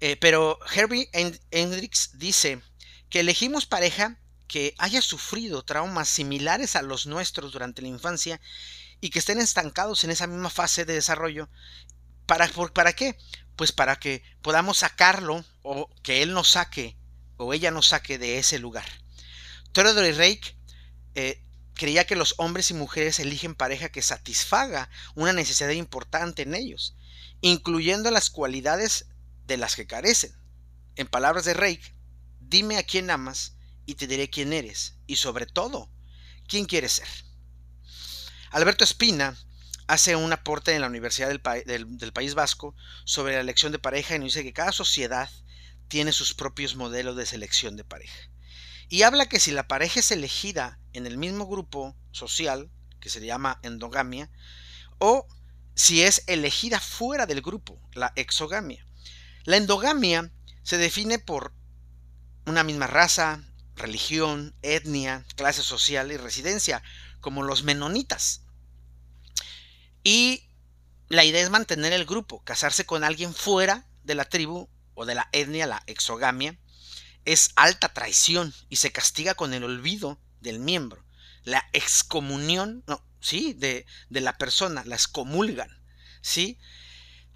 Eh, 0.00 0.16
pero 0.16 0.58
Herbie 0.74 1.10
Hendricks 1.50 2.10
dice 2.14 2.62
que 3.10 3.20
elegimos 3.20 3.66
pareja 3.66 4.18
que 4.48 4.74
haya 4.78 5.02
sufrido 5.02 5.64
traumas 5.64 6.08
similares 6.08 6.76
a 6.76 6.82
los 6.82 7.06
nuestros 7.06 7.52
durante 7.52 7.82
la 7.82 7.88
infancia 7.88 8.40
y 9.00 9.10
que 9.10 9.18
estén 9.18 9.40
estancados 9.40 10.04
en 10.04 10.10
esa 10.10 10.26
misma 10.26 10.50
fase 10.50 10.84
de 10.84 10.94
desarrollo. 10.94 11.48
¿Para, 12.26 12.48
¿Para 12.72 12.92
qué? 12.94 13.16
Pues 13.56 13.72
para 13.72 13.96
que 13.96 14.22
podamos 14.42 14.78
sacarlo 14.78 15.44
o 15.62 15.88
que 16.02 16.22
él 16.22 16.32
nos 16.32 16.50
saque 16.50 16.96
o 17.36 17.52
ella 17.52 17.70
nos 17.70 17.88
saque 17.88 18.18
de 18.18 18.38
ese 18.38 18.58
lugar. 18.58 18.86
Theodore 19.72 20.12
Reich 20.12 20.56
eh, 21.14 21.42
creía 21.74 22.06
que 22.06 22.16
los 22.16 22.34
hombres 22.38 22.70
y 22.70 22.74
mujeres 22.74 23.18
eligen 23.18 23.54
pareja 23.54 23.88
que 23.88 24.02
satisfaga 24.02 24.88
una 25.14 25.32
necesidad 25.32 25.70
importante 25.70 26.42
en 26.42 26.54
ellos, 26.54 26.94
incluyendo 27.40 28.10
las 28.10 28.30
cualidades 28.30 29.06
de 29.46 29.56
las 29.56 29.76
que 29.76 29.86
carecen. 29.86 30.32
En 30.96 31.08
palabras 31.08 31.44
de 31.44 31.54
Reich, 31.54 31.92
dime 32.40 32.78
a 32.78 32.84
quién 32.84 33.10
amas 33.10 33.56
y 33.86 33.96
te 33.96 34.06
diré 34.06 34.30
quién 34.30 34.52
eres, 34.52 34.94
y 35.06 35.16
sobre 35.16 35.46
todo, 35.46 35.90
quién 36.48 36.66
quieres 36.66 36.92
ser. 36.92 37.08
Alberto 38.54 38.84
Espina 38.84 39.36
hace 39.88 40.14
un 40.14 40.32
aporte 40.32 40.76
en 40.76 40.80
la 40.80 40.86
Universidad 40.86 41.28
del, 41.28 42.12
País 42.12 42.36
Vasco 42.36 42.76
sobre 43.04 43.34
la 43.34 43.40
elección 43.40 43.72
de 43.72 43.80
pareja 43.80 44.14
y 44.14 44.20
nos 44.20 44.26
dice 44.26 44.44
que 44.44 44.52
cada 44.52 44.70
sociedad 44.70 45.28
tiene 45.88 46.12
sus 46.12 46.34
propios 46.34 46.76
modelos 46.76 47.16
de 47.16 47.26
selección 47.26 47.74
de 47.74 47.82
pareja. 47.82 48.30
Y 48.88 49.02
habla 49.02 49.26
que 49.26 49.40
si 49.40 49.50
la 49.50 49.66
pareja 49.66 49.98
es 49.98 50.12
elegida 50.12 50.78
en 50.92 51.08
el 51.08 51.18
mismo 51.18 51.48
grupo 51.48 51.96
social, 52.12 52.70
que 53.00 53.10
se 53.10 53.26
llama 53.26 53.58
endogamia, 53.64 54.30
o 54.98 55.26
si 55.74 56.04
es 56.04 56.22
elegida 56.28 56.78
fuera 56.78 57.26
del 57.26 57.42
grupo, 57.42 57.80
la 57.92 58.12
exogamia. 58.14 58.86
La 59.42 59.56
endogamia 59.56 60.30
se 60.62 60.78
define 60.78 61.18
por 61.18 61.52
una 62.46 62.62
misma 62.62 62.86
raza, 62.86 63.42
religión, 63.74 64.54
etnia, 64.62 65.24
clase 65.34 65.64
social 65.64 66.12
y 66.12 66.18
residencia, 66.18 66.84
como 67.20 67.42
los 67.42 67.64
menonitas. 67.64 68.43
Y 70.04 70.44
la 71.08 71.24
idea 71.24 71.42
es 71.42 71.50
mantener 71.50 71.92
el 71.92 72.04
grupo, 72.04 72.44
casarse 72.44 72.86
con 72.86 73.02
alguien 73.02 73.34
fuera 73.34 73.88
de 74.04 74.14
la 74.14 74.26
tribu 74.26 74.68
o 74.94 75.06
de 75.06 75.14
la 75.14 75.28
etnia, 75.32 75.66
la 75.66 75.82
exogamia, 75.86 76.56
es 77.24 77.50
alta 77.56 77.92
traición 77.92 78.54
y 78.68 78.76
se 78.76 78.92
castiga 78.92 79.34
con 79.34 79.54
el 79.54 79.64
olvido 79.64 80.20
del 80.40 80.60
miembro. 80.60 81.04
La 81.42 81.64
excomunión, 81.72 82.84
no, 82.86 83.04
sí, 83.20 83.54
de, 83.54 83.86
de 84.10 84.20
la 84.20 84.36
persona, 84.36 84.84
la 84.84 84.94
excomulgan, 84.94 85.70
sí. 86.20 86.58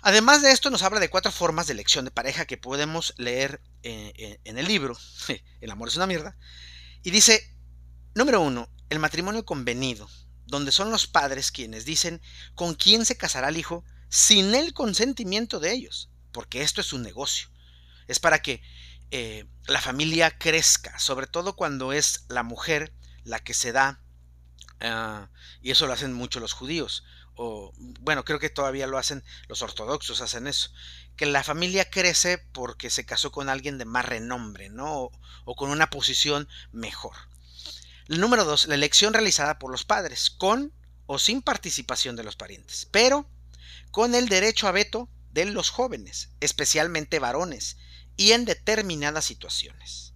Además 0.00 0.42
de 0.42 0.52
esto, 0.52 0.70
nos 0.70 0.82
habla 0.82 1.00
de 1.00 1.10
cuatro 1.10 1.32
formas 1.32 1.66
de 1.66 1.72
elección 1.72 2.04
de 2.04 2.10
pareja 2.10 2.46
que 2.46 2.56
podemos 2.56 3.14
leer 3.16 3.60
eh, 3.82 4.12
eh, 4.16 4.40
en 4.44 4.58
el 4.58 4.68
libro. 4.68 4.96
El 5.60 5.70
amor 5.70 5.88
es 5.88 5.96
una 5.96 6.06
mierda. 6.06 6.36
Y 7.02 7.10
dice, 7.10 7.56
número 8.14 8.40
uno, 8.40 8.68
el 8.90 8.98
matrimonio 8.98 9.44
convenido, 9.44 10.08
donde 10.48 10.72
son 10.72 10.90
los 10.90 11.06
padres 11.06 11.52
quienes 11.52 11.84
dicen 11.84 12.20
con 12.54 12.74
quién 12.74 13.04
se 13.04 13.16
casará 13.16 13.48
el 13.50 13.56
hijo 13.56 13.84
sin 14.08 14.54
el 14.54 14.72
consentimiento 14.72 15.60
de 15.60 15.72
ellos, 15.72 16.10
porque 16.32 16.62
esto 16.62 16.80
es 16.80 16.92
un 16.92 17.02
negocio. 17.02 17.48
Es 18.08 18.18
para 18.18 18.40
que 18.42 18.62
eh, 19.10 19.46
la 19.66 19.80
familia 19.80 20.36
crezca, 20.36 20.98
sobre 20.98 21.26
todo 21.26 21.54
cuando 21.54 21.92
es 21.92 22.24
la 22.28 22.42
mujer 22.42 22.92
la 23.24 23.38
que 23.38 23.54
se 23.54 23.72
da, 23.72 24.00
ah, 24.80 25.30
y 25.62 25.70
eso 25.70 25.86
lo 25.86 25.92
hacen 25.92 26.12
mucho 26.12 26.40
los 26.40 26.54
judíos, 26.54 27.04
o 27.38 27.72
bueno, 28.00 28.24
creo 28.24 28.40
que 28.40 28.50
todavía 28.50 28.88
lo 28.88 28.98
hacen 28.98 29.22
los 29.46 29.62
ortodoxos, 29.62 30.20
hacen 30.20 30.48
eso, 30.48 30.70
que 31.16 31.24
la 31.24 31.44
familia 31.44 31.88
crece 31.88 32.38
porque 32.38 32.90
se 32.90 33.06
casó 33.06 33.30
con 33.30 33.48
alguien 33.48 33.78
de 33.78 33.84
más 33.84 34.04
renombre, 34.04 34.70
¿no? 34.70 35.10
O, 35.44 35.54
con 35.54 35.70
una 35.70 35.88
posición 35.88 36.48
mejor. 36.72 37.14
Número 38.08 38.46
dos, 38.46 38.66
la 38.68 38.74
elección 38.74 39.12
realizada 39.12 39.58
por 39.58 39.70
los 39.70 39.84
padres, 39.84 40.30
con 40.30 40.72
o 41.04 41.18
sin 41.18 41.42
participación 41.42 42.16
de 42.16 42.24
los 42.24 42.36
parientes, 42.36 42.88
pero 42.90 43.28
con 43.90 44.14
el 44.14 44.30
derecho 44.30 44.66
a 44.66 44.72
veto 44.72 45.10
de 45.30 45.44
los 45.44 45.68
jóvenes, 45.68 46.30
especialmente 46.40 47.18
varones, 47.18 47.76
y 48.16 48.32
en 48.32 48.46
determinadas 48.46 49.26
situaciones. 49.26 50.14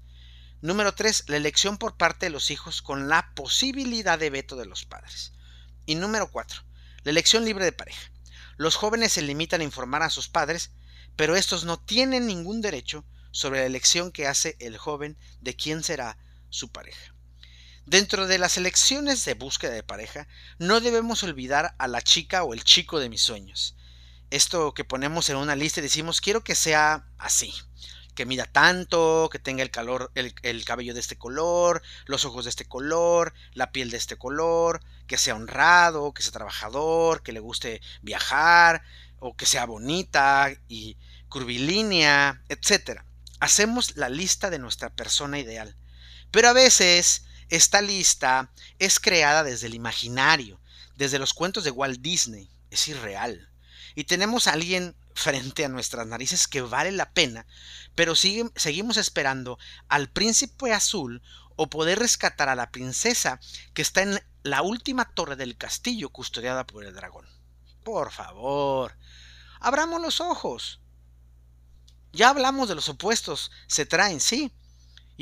Número 0.63 0.95
3. 0.95 1.25
La 1.27 1.37
elección 1.37 1.77
por 1.77 1.99
parte 1.99 2.27
de 2.27 2.31
los 2.31 2.51
hijos 2.51 2.81
con 2.81 3.11
la 3.11 3.35
posibilidad 3.35 4.19
de 4.19 4.31
veto 4.31 4.57
de 4.57 4.65
los 4.65 4.87
padres. 4.87 5.33
Y 5.85 5.95
número 5.95 6.31
4. 6.31 6.63
La 7.03 7.11
elección 7.11 7.45
libre 7.45 7.67
de 7.67 7.73
pareja. 7.73 8.11
Los 8.57 8.77
jóvenes 8.77 9.13
se 9.13 9.21
limitan 9.21 9.61
a 9.61 9.65
informar 9.65 10.03
a 10.03 10.09
sus 10.09 10.31
padres, 10.31 10.71
pero 11.15 11.37
estos 11.37 11.65
no 11.65 11.79
tienen 11.79 12.27
ningún 12.27 12.63
derecho 12.63 13.05
sobre 13.33 13.61
la 13.61 13.67
elección 13.67 14.13
que 14.13 14.27
hace 14.27 14.57
el 14.61 14.79
joven 14.79 15.19
de 15.43 15.57
quién 15.57 15.83
será 15.83 16.17
su 16.49 16.71
pareja. 16.71 17.12
Dentro 17.87 18.29
de 18.29 18.39
las 18.39 18.57
elecciones 18.57 19.25
de 19.25 19.35
búsqueda 19.35 19.73
de 19.73 19.83
pareja, 19.83 20.29
no 20.59 20.81
debemos 20.81 21.25
olvidar 21.25 21.75
a 21.79 21.89
la 21.89 22.01
chica 22.01 22.45
o 22.45 22.55
el 22.55 22.63
chico 22.63 23.01
de 23.01 23.09
mis 23.09 23.23
sueños. 23.23 23.75
Esto 24.31 24.73
que 24.73 24.85
ponemos 24.85 25.29
en 25.29 25.37
una 25.37 25.57
lista 25.57 25.81
y 25.81 25.83
decimos 25.83 26.21
quiero 26.21 26.45
que 26.45 26.55
sea 26.55 27.05
así, 27.19 27.53
que 28.15 28.25
mida 28.25 28.45
tanto, 28.45 29.29
que 29.33 29.41
tenga 29.41 29.65
el, 29.65 29.73
calor, 29.73 30.13
el, 30.15 30.65
cabello 30.65 30.95
de 30.95 31.01
este 31.01 31.19
color, 31.19 31.83
los 32.07 32.25
ojos 32.25 32.45
de 32.45 32.51
este 32.51 32.65
color, 32.65 33.35
la 33.53 33.73
piel 33.73 33.91
de 33.91 33.97
este 33.97 34.17
color, 34.17 34.81
que 35.09 35.19
sea 35.19 35.35
honrado, 35.35 36.15
que 36.15 36.23
sea 36.23 36.33
trabajador, 36.33 37.25
que 37.25 37.33
le 37.33 37.41
guste 37.41 37.83
viajar, 38.01 38.83
o 39.19 39.37
que 39.37 39.45
sea 39.45 39.67
bonita 39.67 40.53
y 40.69 40.97
curvilínea, 41.29 42.43
etc. 42.49 43.01
Hacemos 43.41 43.97
la 43.97 44.09
lista 44.09 44.51
de 44.51 44.61
nuestra 44.61 44.91
persona 44.91 45.41
ideal. 45.41 45.77
Pero 46.31 46.49
a 46.49 46.53
veces 46.53 47.25
esta 47.49 47.81
lista 47.81 48.51
es 48.79 49.01
creada 49.01 49.45
desde 49.45 49.67
el 49.67 49.75
imaginario, 49.75 50.61
desde 50.97 51.19
los 51.19 51.35
cuentos 51.35 51.65
de 51.65 51.71
Walt 51.71 52.01
Disney. 52.01 52.51
Es 52.71 52.89
irreal. 52.89 53.51
Y 53.95 54.05
tenemos 54.05 54.47
a 54.47 54.53
alguien 54.53 54.97
frente 55.15 55.65
a 55.65 55.69
nuestras 55.69 56.07
narices 56.07 56.49
que 56.49 56.63
vale 56.63 56.93
la 56.93 57.13
pena, 57.13 57.47
pero 57.95 58.15
seguimos 58.17 58.97
esperando 58.97 59.59
al 59.89 60.09
príncipe 60.09 60.73
azul 60.73 61.23
o 61.57 61.69
poder 61.69 61.99
rescatar 61.99 62.49
a 62.49 62.55
la 62.55 62.71
princesa 62.71 63.39
que 63.75 63.83
está 63.83 64.03
en 64.03 64.23
la 64.43 64.63
última 64.63 65.05
torre 65.15 65.37
del 65.37 65.57
castillo 65.57 66.09
custodiada 66.09 66.67
por 66.67 66.85
el 66.85 66.95
dragón. 66.95 67.27
Por 67.85 68.11
favor, 68.11 68.97
abramos 69.61 70.01
los 70.01 70.21
ojos. 70.21 70.81
Ya 72.13 72.31
hablamos 72.31 72.69
de 72.69 72.75
los 72.75 72.89
opuestos, 72.89 73.51
se 73.67 73.87
traen, 73.87 74.21
sí. 74.21 74.53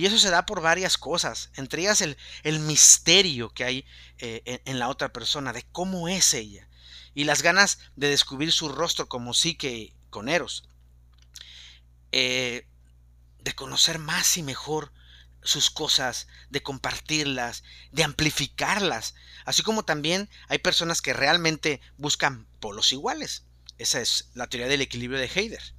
Y 0.00 0.07
eso 0.07 0.19
se 0.19 0.30
da 0.30 0.47
por 0.47 0.62
varias 0.62 0.97
cosas, 0.97 1.50
entre 1.57 1.83
ellas 1.83 2.00
el, 2.00 2.16
el 2.42 2.59
misterio 2.59 3.50
que 3.50 3.64
hay 3.64 3.87
eh, 4.16 4.62
en, 4.64 4.78
la 4.78 4.88
otra 4.88 5.12
persona, 5.12 5.52
de 5.52 5.66
cómo 5.73 6.09
es 6.09 6.33
ella, 6.33 6.66
y 7.12 7.25
las 7.25 7.42
ganas 7.42 7.80
de 7.97 8.09
descubrir 8.09 8.50
su 8.50 8.71
rostro 8.71 9.11
como 9.11 9.35
sí 9.35 9.57
que 9.57 9.92
con 10.09 10.30
Eros. 10.30 10.64
Eh, 12.12 12.66
de 13.40 13.54
conocer 13.54 13.99
más 13.99 14.38
y 14.38 14.42
mejor 14.42 14.90
sus 15.42 15.69
cosas, 15.69 16.28
de 16.49 16.62
compartirlas, 16.62 17.62
de 17.92 18.02
amplificarlas, 18.02 19.14
así 19.45 19.62
como 19.62 19.85
también 19.85 20.30
hay 20.49 20.61
personas 20.61 21.02
que 21.02 21.12
realmente 21.12 21.83
buscan 21.99 22.47
polos 22.59 22.95
iguales. 22.95 23.45
Esa 23.76 24.00
es 24.00 24.30
la 24.33 24.47
teoría 24.47 24.69
del 24.69 24.80
equilibrio 24.80 25.21
de 25.21 25.26
Heider. 25.28 25.75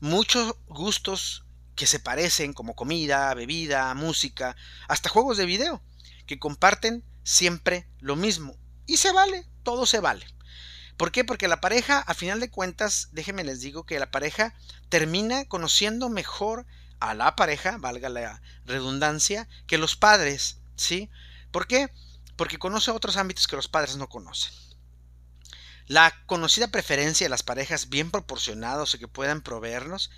Muchos 0.00 0.54
gustos 0.66 1.44
que 1.80 1.86
se 1.86 1.98
parecen 1.98 2.52
como 2.52 2.76
comida, 2.76 3.32
bebida, 3.32 3.94
música, 3.94 4.54
hasta 4.86 5.08
juegos 5.08 5.38
de 5.38 5.46
video, 5.46 5.82
que 6.26 6.38
comparten 6.38 7.02
siempre 7.22 7.88
lo 8.00 8.16
mismo. 8.16 8.54
Y 8.84 8.98
se 8.98 9.12
vale, 9.12 9.48
todo 9.62 9.86
se 9.86 9.98
vale. 9.98 10.26
¿Por 10.98 11.10
qué? 11.10 11.24
Porque 11.24 11.48
la 11.48 11.62
pareja, 11.62 12.00
a 12.00 12.12
final 12.12 12.38
de 12.38 12.50
cuentas, 12.50 13.08
déjenme 13.12 13.44
les 13.44 13.62
digo 13.62 13.86
que 13.86 13.98
la 13.98 14.10
pareja 14.10 14.54
termina 14.90 15.46
conociendo 15.46 16.10
mejor 16.10 16.66
a 16.98 17.14
la 17.14 17.34
pareja, 17.34 17.78
valga 17.78 18.10
la 18.10 18.42
redundancia, 18.66 19.48
que 19.66 19.78
los 19.78 19.96
padres, 19.96 20.58
¿sí? 20.76 21.08
¿Por 21.50 21.66
qué? 21.66 21.90
Porque 22.36 22.58
conoce 22.58 22.90
otros 22.90 23.16
ámbitos 23.16 23.46
que 23.46 23.56
los 23.56 23.68
padres 23.68 23.96
no 23.96 24.10
conocen. 24.10 24.52
La 25.86 26.12
conocida 26.26 26.68
preferencia 26.68 27.24
de 27.24 27.30
las 27.30 27.42
parejas 27.42 27.88
bien 27.88 28.10
proporcionados 28.10 28.94
o 28.94 28.98
que 28.98 29.08
puedan 29.08 29.40
proveernos, 29.40 30.10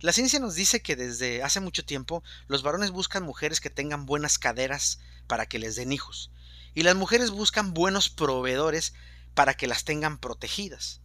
la 0.00 0.12
ciencia 0.12 0.38
nos 0.38 0.54
dice 0.54 0.80
que 0.80 0.96
desde 0.96 1.42
hace 1.42 1.60
mucho 1.60 1.84
tiempo 1.84 2.22
los 2.48 2.62
varones 2.62 2.90
buscan 2.90 3.22
mujeres 3.22 3.60
que 3.60 3.70
tengan 3.70 4.06
buenas 4.06 4.38
caderas 4.38 4.98
para 5.26 5.46
que 5.46 5.58
les 5.58 5.76
den 5.76 5.92
hijos, 5.92 6.30
y 6.74 6.82
las 6.82 6.94
mujeres 6.94 7.30
buscan 7.30 7.74
buenos 7.74 8.08
proveedores 8.10 8.94
para 9.34 9.54
que 9.54 9.66
las 9.66 9.84
tengan 9.84 10.18
protegidas. 10.18 11.00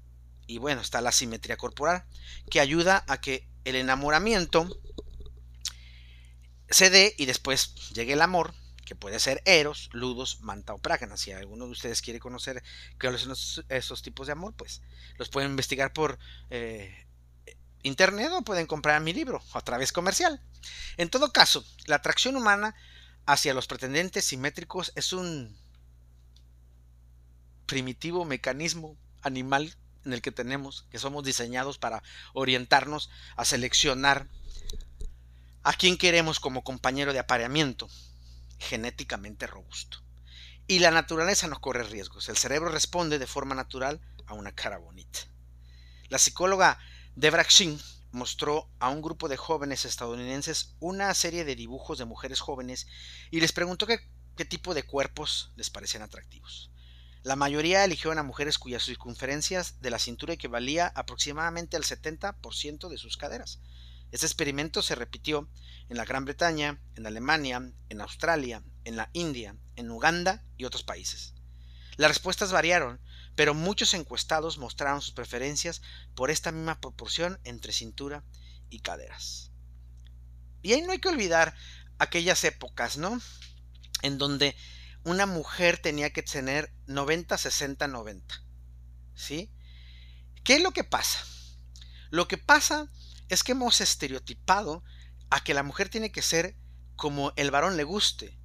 Y 0.48 0.58
bueno, 0.58 0.82
está 0.82 1.02
la 1.02 1.12
simetría 1.12 1.58
corporal, 1.58 2.04
que 2.50 2.60
ayuda 2.60 3.04
a 3.08 3.22
que 3.22 3.48
el 3.64 3.76
enamoramiento 3.76 4.68
se 6.70 6.90
dé 6.90 7.14
y 7.18 7.26
después 7.26 7.76
llegue 7.94 8.14
el 8.14 8.22
amor, 8.22 8.54
que 8.86 8.96
puede 8.96 9.20
ser 9.20 9.42
eros, 9.46 9.90
ludos, 9.94 10.42
manta 10.42 10.74
o 10.74 10.78
prágana. 10.78 11.16
Si 11.16 11.32
alguno 11.32 11.66
de 11.66 11.72
ustedes 11.72 12.02
quiere 12.02 12.20
conocer 12.20 12.64
cuáles 13.00 13.22
son 13.22 13.64
esos 13.70 14.02
tipos 14.02 14.28
de 14.28 14.34
amor, 14.34 14.54
pues 14.56 14.82
los 15.18 15.30
pueden 15.30 15.52
investigar 15.52 15.94
por 15.94 16.18
eh, 16.50 17.06
internet 17.84 18.32
o 18.32 18.42
pueden 18.44 18.68
comprar 18.68 19.02
mi 19.02 19.14
libro 19.14 19.42
a 19.54 19.62
través 19.62 19.92
comercial. 19.92 20.42
En 20.98 21.10
todo 21.10 21.32
caso, 21.32 21.66
la 21.86 21.98
atracción 21.98 22.36
humana 22.36 22.76
hacia 23.26 23.54
los 23.54 23.68
pretendentes 23.68 24.26
simétricos 24.26 24.92
es 24.96 25.14
un 25.14 25.58
primitivo 27.66 28.26
mecanismo 28.26 28.98
animal 29.22 29.76
en 30.06 30.14
el 30.14 30.22
que 30.22 30.32
tenemos, 30.32 30.86
que 30.90 31.00
somos 31.00 31.24
diseñados 31.24 31.78
para 31.78 32.04
orientarnos 32.34 33.10
a 33.36 33.46
seleccionar 33.46 34.28
a 35.64 35.74
quien 35.74 35.98
queremos 35.98 36.40
como 36.40 36.64
compañero 36.64 37.14
de 37.14 37.20
apareamiento, 37.20 37.88
genéticamente 38.60 39.48
robusto. 39.48 40.00
Y 40.68 40.80
la 40.80 40.92
naturaleza 40.92 41.48
no 41.48 41.62
corre 41.62 41.84
riesgos, 41.84 42.30
el 42.30 42.38
cerebro 42.38 42.70
responde 42.72 43.20
de 43.20 43.28
forma 43.28 43.56
natural 43.56 44.02
a 44.26 44.34
una 44.34 44.52
cara 44.52 44.78
bonita. 44.78 45.20
La 46.10 46.18
psicóloga 46.18 46.80
Debra 47.16 47.44
Shin 47.44 47.78
mostró 48.12 48.70
a 48.80 48.90
un 48.90 49.02
grupo 49.02 49.28
de 49.28 49.36
jóvenes 49.36 49.84
estadounidenses 49.84 50.76
una 50.80 51.14
serie 51.14 51.44
de 51.44 51.56
dibujos 51.56 51.98
de 51.98 52.06
mujeres 52.06 52.40
jóvenes 52.40 52.88
y 53.32 53.42
les 53.42 53.52
preguntó 53.52 53.86
qué, 53.86 54.00
qué 54.38 54.46
tipo 54.46 54.74
de 54.74 54.84
cuerpos 54.84 55.52
les 55.56 55.70
parecían 55.70 56.04
atractivos. 56.04 56.72
La 57.24 57.36
mayoría 57.36 57.84
eligieron 57.84 58.18
a 58.18 58.24
mujeres 58.24 58.58
cuyas 58.58 58.84
circunferencias 58.84 59.82
de 59.82 59.92
la 59.92 60.00
cintura 60.00 60.34
equivalía 60.34 60.88
aproximadamente 60.88 61.76
al 61.76 61.84
70% 61.84 62.90
de 62.90 62.98
sus 62.98 63.18
caderas. 63.18 63.60
Este 64.12 64.26
experimento 64.26 64.82
se 64.82 64.96
repitió 64.96 65.50
en 65.90 65.98
la 65.98 66.06
Gran 66.06 66.24
Bretaña, 66.26 66.82
en 66.96 67.06
Alemania, 67.06 67.74
en 67.90 68.02
Australia, 68.02 68.64
en 68.86 68.96
la 68.96 69.10
India, 69.14 69.58
en 69.76 69.92
Uganda 69.92 70.44
y 70.58 70.64
otros 70.64 70.84
países. 70.84 71.34
Las 71.98 72.10
respuestas 72.10 72.52
variaron, 72.52 73.00
pero 73.36 73.54
muchos 73.54 73.94
encuestados 73.94 74.58
mostraron 74.58 75.02
sus 75.02 75.14
preferencias 75.14 75.82
por 76.16 76.32
esta 76.32 76.52
misma 76.52 76.80
proporción 76.80 77.40
entre 77.44 77.74
cintura 77.74 78.24
y 78.70 78.80
caderas. 78.80 79.52
Y 80.62 80.74
ahí 80.74 80.82
no 80.82 80.92
hay 80.92 81.00
que 81.00 81.10
olvidar 81.10 81.56
aquellas 81.98 82.44
épocas, 82.44 82.98
¿no? 82.98 83.20
En 84.02 84.18
donde 84.18 84.56
una 85.04 85.26
mujer 85.26 85.80
tenía 85.80 86.12
que 86.12 86.24
tener 86.24 86.74
90, 86.88 87.38
60, 87.38 87.88
90. 87.88 88.44
¿Sí? 89.16 89.52
¿Qué 90.44 90.56
es 90.56 90.64
lo 90.64 90.72
que 90.72 90.84
pasa? 90.84 91.20
Lo 92.10 92.28
que 92.28 92.38
pasa 92.38 92.88
es 93.30 93.44
que 93.44 93.54
hemos 93.54 93.82
estereotipado 93.82 94.84
a 95.30 95.44
que 95.44 95.54
la 95.54 95.64
mujer 95.64 95.90
tiene 95.90 96.12
que 96.12 96.22
ser 96.22 96.56
como 96.96 97.34
el 97.36 97.52
varón 97.52 97.78
le 97.78 97.84
guste. 97.84 98.38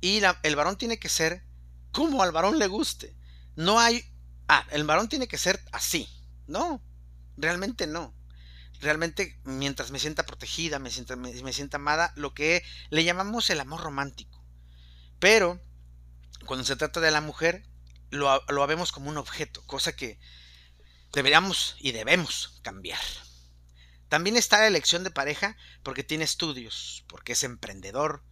Y 0.00 0.20
el 0.42 0.56
varón 0.56 0.76
tiene 0.76 0.98
que 0.98 1.08
ser 1.08 1.44
como 1.92 2.22
al 2.22 2.32
varón 2.32 2.58
le 2.58 2.66
guste. 2.66 3.16
No 3.56 3.80
hay... 3.80 4.04
Ah, 4.48 4.66
el 4.70 4.84
varón 4.84 5.08
tiene 5.08 5.28
que 5.28 5.38
ser 5.38 5.62
así. 5.72 6.08
No, 6.46 6.82
realmente 7.36 7.86
no. 7.86 8.14
Realmente 8.80 9.40
mientras 9.44 9.90
me 9.90 9.98
sienta 9.98 10.26
protegida, 10.26 10.78
me 10.78 10.90
sienta, 10.90 11.16
me, 11.16 11.52
sienta 11.52 11.78
amada, 11.78 12.12
lo 12.14 12.34
que 12.34 12.62
le 12.90 13.04
llamamos 13.04 13.48
el 13.50 13.60
amor 13.60 13.80
romántico. 13.80 14.44
Pero 15.18 15.60
cuando 16.46 16.64
se 16.64 16.76
trata 16.76 17.00
de 17.00 17.10
la 17.10 17.20
mujer, 17.20 17.66
lo, 18.10 18.44
lo 18.48 18.66
vemos 18.66 18.92
como 18.92 19.08
un 19.08 19.16
objeto, 19.16 19.62
cosa 19.66 19.96
que 19.96 20.18
deberíamos 21.12 21.76
y 21.80 21.92
debemos 21.92 22.60
cambiar. 22.62 23.00
También 24.08 24.36
está 24.36 24.58
la 24.58 24.68
elección 24.68 25.02
de 25.02 25.10
pareja 25.10 25.56
porque 25.82 26.04
tiene 26.04 26.24
estudios, 26.24 27.04
porque 27.08 27.32
es 27.32 27.42
emprendedor, 27.42 28.22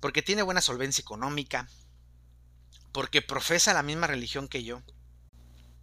porque 0.00 0.22
tiene 0.22 0.42
buena 0.42 0.60
solvencia 0.60 1.00
económica, 1.00 1.68
porque 2.92 3.22
profesa 3.22 3.72
la 3.72 3.82
misma 3.82 4.06
religión 4.06 4.48
que 4.48 4.64
yo. 4.64 4.82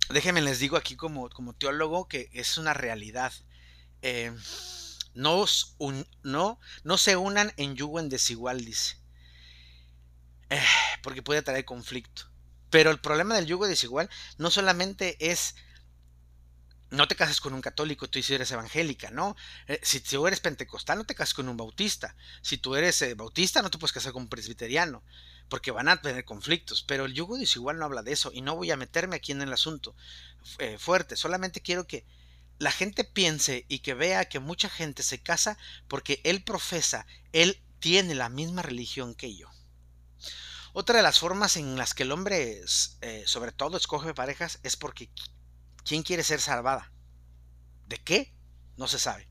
Déjenme 0.10 0.42
les 0.42 0.60
digo 0.60 0.78
aquí 0.78 0.96
como, 0.96 1.30
como 1.30 1.54
teólogo 1.54 2.08
que 2.08 2.30
es 2.34 2.58
una 2.58 2.74
realidad. 2.74 3.34
Eh, 4.02 4.32
no, 5.14 5.46
no, 6.24 6.60
no 6.84 6.98
se 6.98 7.16
unan 7.16 7.54
en 7.58 7.76
yugo 7.76 8.00
en 8.00 8.10
desigual, 8.10 8.66
dice. 8.66 8.98
Eh, 10.50 10.62
porque 11.02 11.22
puede 11.22 11.42
traer 11.42 11.66
conflicto. 11.66 12.30
Pero 12.70 12.92
el 12.92 13.00
problema 13.00 13.36
del 13.36 13.46
yugo 13.46 13.68
desigual 13.68 14.10
no 14.38 14.50
solamente 14.50 15.16
es 15.32 15.56
no 16.90 17.08
te 17.08 17.16
cases 17.16 17.42
con 17.42 17.54
un 17.54 17.62
católico, 17.62 18.08
tú 18.08 18.22
si 18.22 18.36
eres 18.36 18.52
evangélica, 18.52 19.10
¿no? 19.10 19.36
Eh, 19.68 19.80
si 19.82 20.00
tú 20.00 20.28
eres 20.28 20.40
pentecostal, 20.40 21.00
no 21.00 21.06
te 21.06 21.16
cases 21.16 21.34
con 21.34 21.50
un 21.50 21.58
bautista. 21.58 22.16
Si 22.44 22.58
tú 22.58 22.76
eres 22.76 23.04
bautista, 23.18 23.64
no 23.64 23.72
te 23.72 23.80
puedes 23.80 23.94
casar 23.94 24.14
con 24.14 24.24
un 24.24 24.30
presbiteriano, 24.30 25.04
porque 25.54 25.70
van 25.70 25.88
a 25.88 26.02
tener 26.02 26.26
conflictos. 26.26 26.82
Pero 26.82 27.06
el 27.06 27.14
yugo 27.14 27.38
desigual 27.38 27.78
no 27.78 27.86
habla 27.86 28.02
de 28.02 28.12
eso, 28.12 28.32
y 28.34 28.42
no 28.42 28.56
voy 28.56 28.72
a 28.72 28.76
meterme 28.76 29.18
aquí 29.18 29.34
en 29.34 29.44
el 29.44 29.54
asunto 29.54 29.96
eh, 30.58 30.80
fuerte. 30.80 31.16
Solamente 31.16 31.62
quiero 31.62 31.86
que 31.86 32.08
la 32.58 32.72
gente 32.72 33.04
piense 33.04 33.64
y 33.70 33.80
que 33.80 33.94
vea 33.94 34.26
que 34.26 34.40
mucha 34.40 34.68
gente 34.68 35.04
se 35.04 35.22
casa 35.22 35.60
porque 35.88 36.22
él 36.24 36.44
profesa, 36.44 37.06
él 37.34 37.62
tiene 37.78 38.16
la 38.16 38.30
misma 38.30 38.64
religión 38.64 39.14
que 39.14 39.36
yo. 39.36 39.48
Otra 40.74 40.98
de 40.98 41.04
las 41.04 41.20
formas 41.20 41.56
en 41.56 41.78
las 41.78 41.94
que 41.94 42.02
el 42.02 42.14
hombre, 42.14 42.64
sobre 43.28 43.52
todo, 43.52 43.78
escoge 43.78 44.16
parejas 44.16 44.58
es 44.64 44.76
porque 44.76 45.12
¿Quién 45.86 46.02
quiere 46.02 46.24
ser 46.24 46.42
salvada? 46.42 46.92
¿De 47.86 47.98
qué? 47.98 48.34
No 48.76 48.88
se 48.88 48.98
sabe. 48.98 49.28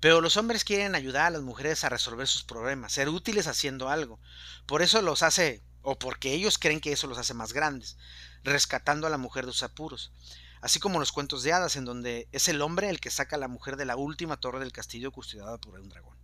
Pero 0.00 0.20
los 0.20 0.36
hombres 0.36 0.64
quieren 0.64 0.94
ayudar 0.94 1.26
a 1.26 1.30
las 1.30 1.42
mujeres 1.42 1.84
a 1.84 1.88
resolver 1.88 2.26
sus 2.26 2.44
problemas, 2.44 2.92
ser 2.92 3.08
útiles 3.08 3.46
haciendo 3.46 3.88
algo. 3.88 4.20
Por 4.66 4.82
eso 4.82 5.00
los 5.02 5.22
hace, 5.22 5.62
o 5.82 5.98
porque 5.98 6.32
ellos 6.32 6.58
creen 6.58 6.80
que 6.80 6.92
eso 6.92 7.06
los 7.06 7.18
hace 7.18 7.34
más 7.34 7.52
grandes, 7.52 7.96
rescatando 8.44 9.06
a 9.06 9.10
la 9.10 9.18
mujer 9.18 9.46
de 9.46 9.52
sus 9.52 9.62
apuros. 9.62 10.12
Así 10.60 10.80
como 10.80 10.98
los 10.98 11.12
cuentos 11.12 11.42
de 11.42 11.52
hadas, 11.52 11.76
en 11.76 11.84
donde 11.84 12.28
es 12.32 12.48
el 12.48 12.60
hombre 12.60 12.90
el 12.90 13.00
que 13.00 13.10
saca 13.10 13.36
a 13.36 13.38
la 13.38 13.48
mujer 13.48 13.76
de 13.76 13.84
la 13.84 13.96
última 13.96 14.38
torre 14.38 14.60
del 14.60 14.72
castillo 14.72 15.12
custodiada 15.12 15.58
por 15.58 15.78
un 15.78 15.88
dragón. 15.88 16.16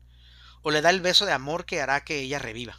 O 0.63 0.71
le 0.71 0.81
da 0.81 0.91
el 0.91 1.01
beso 1.01 1.27
de 1.27 1.33
amor 1.33 1.65
que 1.65 1.81
hará 1.81 2.05
que 2.05 2.21
ella 2.21 2.39
reviva. 2.39 2.79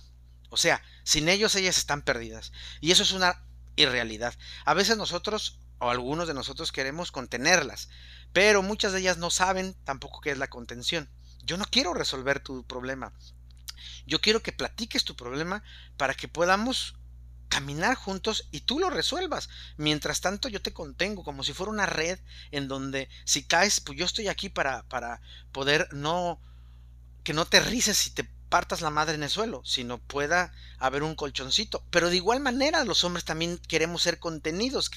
O 0.50 0.58
sea, 0.58 0.84
sin 1.04 1.30
ellos 1.30 1.56
ellas 1.56 1.78
están 1.78 2.04
perdidas. 2.04 2.52
Y 2.80 2.92
eso 2.92 3.04
es 3.04 3.12
una 3.12 3.44
irrealidad. 3.76 4.36
A 4.66 4.74
veces 4.74 4.98
nosotros 4.98 5.60
o 5.84 5.90
algunos 5.90 6.28
de 6.28 6.34
nosotros 6.34 6.72
queremos 6.72 7.12
contenerlas, 7.12 7.90
pero 8.32 8.62
muchas 8.62 8.94
de 8.94 9.00
ellas 9.00 9.18
no 9.18 9.30
saben 9.30 9.76
tampoco 9.84 10.22
qué 10.22 10.32
es 10.32 10.38
la 10.38 10.50
contención. 10.50 11.10
Yo 11.44 11.58
no 11.58 11.66
quiero 11.66 11.94
resolver 11.94 12.40
tu 12.40 12.64
problema. 12.64 13.14
Yo 14.06 14.22
quiero 14.22 14.42
que 14.42 14.54
platiques 14.54 15.04
tu 15.04 15.16
problema 15.16 15.62
para 15.98 16.14
que 16.14 16.30
podamos 16.30 16.96
caminar 17.50 17.96
juntos 17.96 18.48
y 18.52 18.62
tú 18.62 18.80
lo 18.80 18.90
resuelvas. 18.90 19.50
Mientras 19.78 20.22
tanto 20.22 20.48
yo 20.48 20.62
te 20.62 20.74
contengo 20.74 21.24
como 21.24 21.44
si 21.44 21.54
fuera 21.54 21.72
una 21.72 21.86
red 21.86 22.18
en 22.52 22.68
donde 22.68 23.10
si 23.26 23.44
caes, 23.44 23.82
pues 23.82 23.98
yo 23.98 24.06
estoy 24.06 24.30
aquí 24.30 24.50
para, 24.50 24.84
para 24.88 25.22
poder 25.52 25.90
no 25.92 26.40
que 27.24 27.34
no 27.34 27.46
te 27.46 27.60
rices 27.60 27.98
si 27.98 28.12
te 28.12 28.24
partas 28.54 28.82
la 28.82 28.92
madre 28.92 29.16
en 29.16 29.24
el 29.24 29.32
suelo, 29.32 29.64
sino 29.66 29.98
pueda 29.98 30.54
haber 30.78 31.02
un 31.02 31.16
colchoncito. 31.16 31.84
Pero 31.90 32.12
de 32.12 32.18
igual 32.18 32.40
manera 32.40 32.86
los 32.86 33.04
hombres 33.04 33.26
también 33.26 33.58
queremos 33.58 34.04
ser 34.04 34.20
contenidos 34.20 34.92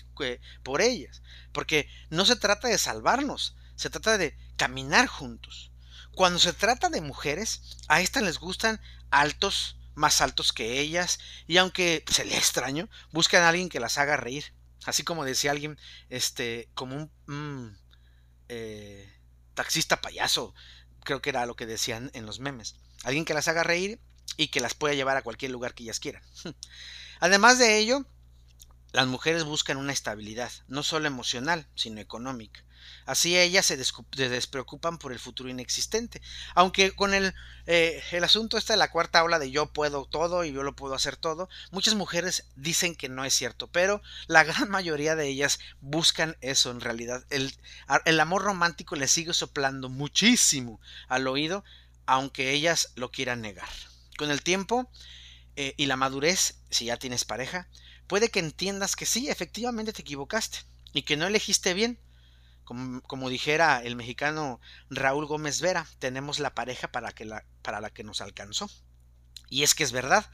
por 0.62 0.82
ellas, 0.82 1.22
porque 1.52 1.88
no 2.10 2.26
se 2.26 2.36
trata 2.36 2.68
de 2.68 2.76
salvarnos, 2.76 3.56
se 3.74 3.88
trata 3.88 4.18
de 4.18 4.36
caminar 4.58 5.06
juntos. 5.06 5.72
Cuando 6.14 6.38
se 6.38 6.52
trata 6.52 6.90
de 6.90 7.00
mujeres, 7.00 7.62
a 7.88 8.02
estas 8.02 8.24
les 8.24 8.38
gustan 8.38 8.78
altos, 9.08 9.78
más 9.94 10.20
altos 10.20 10.52
que 10.52 10.78
ellas, 10.78 11.18
y 11.46 11.56
aunque 11.56 12.04
se 12.10 12.26
le 12.26 12.36
extraño, 12.36 12.90
buscan 13.10 13.42
a 13.42 13.48
alguien 13.48 13.70
que 13.70 13.80
las 13.80 13.96
haga 13.96 14.18
reír. 14.18 14.52
Así 14.84 15.02
como 15.02 15.24
decía 15.24 15.52
alguien, 15.52 15.78
este, 16.10 16.68
como 16.74 17.10
un 17.26 17.78
eh, 18.50 19.18
taxista 19.54 20.02
payaso, 20.02 20.54
creo 21.04 21.22
que 21.22 21.30
era 21.30 21.46
lo 21.46 21.56
que 21.56 21.64
decían 21.64 22.10
en 22.12 22.26
los 22.26 22.38
memes. 22.38 22.76
Alguien 23.06 23.24
que 23.24 23.34
las 23.34 23.46
haga 23.46 23.62
reír 23.62 24.00
y 24.36 24.48
que 24.48 24.58
las 24.58 24.74
pueda 24.74 24.92
llevar 24.92 25.16
a 25.16 25.22
cualquier 25.22 25.52
lugar 25.52 25.74
que 25.74 25.84
ellas 25.84 26.00
quieran. 26.00 26.22
Además 27.20 27.56
de 27.60 27.78
ello, 27.78 28.04
las 28.90 29.06
mujeres 29.06 29.44
buscan 29.44 29.76
una 29.76 29.92
estabilidad, 29.92 30.50
no 30.66 30.82
solo 30.82 31.06
emocional, 31.06 31.68
sino 31.76 32.00
económica. 32.00 32.64
Así 33.04 33.38
ellas 33.38 33.64
se, 33.64 33.76
despreocupan 33.76 34.98
por 34.98 35.12
el 35.12 35.20
futuro 35.20 35.48
inexistente. 35.48 36.20
Aunque 36.56 36.90
con 36.90 37.14
el, 37.14 37.32
eh, 37.66 38.02
el 38.10 38.24
asunto 38.24 38.58
este 38.58 38.72
de 38.72 38.78
la 38.78 38.90
cuarta 38.90 39.22
ola 39.22 39.38
de 39.38 39.52
yo 39.52 39.72
puedo 39.72 40.06
todo 40.06 40.44
y 40.44 40.52
yo 40.52 40.64
lo 40.64 40.74
puedo 40.74 40.94
hacer 40.94 41.16
todo, 41.16 41.48
muchas 41.70 41.94
mujeres 41.94 42.48
dicen 42.56 42.96
que 42.96 43.08
no 43.08 43.24
es 43.24 43.34
cierto, 43.34 43.68
pero 43.68 44.02
la 44.26 44.42
gran 44.42 44.68
mayoría 44.68 45.14
de 45.14 45.28
ellas 45.28 45.60
buscan 45.80 46.36
eso 46.40 46.72
en 46.72 46.80
realidad. 46.80 47.24
El, 47.30 47.54
el 48.04 48.18
amor 48.18 48.42
romántico 48.42 48.96
les 48.96 49.12
sigue 49.12 49.32
soplando 49.32 49.88
muchísimo 49.88 50.80
al 51.06 51.28
oído 51.28 51.62
aunque 52.06 52.52
ellas 52.52 52.92
lo 52.94 53.10
quieran 53.10 53.42
negar. 53.42 53.68
Con 54.16 54.30
el 54.30 54.42
tiempo 54.42 54.90
eh, 55.56 55.74
y 55.76 55.86
la 55.86 55.96
madurez, 55.96 56.60
si 56.70 56.86
ya 56.86 56.96
tienes 56.96 57.24
pareja, 57.24 57.68
puede 58.06 58.30
que 58.30 58.38
entiendas 58.38 58.96
que 58.96 59.06
sí, 59.06 59.28
efectivamente 59.28 59.92
te 59.92 60.02
equivocaste 60.02 60.58
y 60.92 61.02
que 61.02 61.16
no 61.16 61.26
elegiste 61.26 61.74
bien. 61.74 62.00
Como, 62.64 63.30
dijera 63.30 63.80
el 63.84 63.94
mexicano 63.94 64.60
Raúl 64.90 65.26
Gómez 65.26 65.60
Vera, 65.60 65.86
tenemos 66.00 66.40
la 66.40 66.52
pareja 66.52 66.90
para, 66.90 67.12
la, 67.12 67.90
que 67.90 68.02
nos 68.02 68.20
alcanzó. 68.20 68.68
Y 69.48 69.62
es 69.62 69.76
que 69.76 69.84
es 69.84 69.92
verdad. 69.92 70.28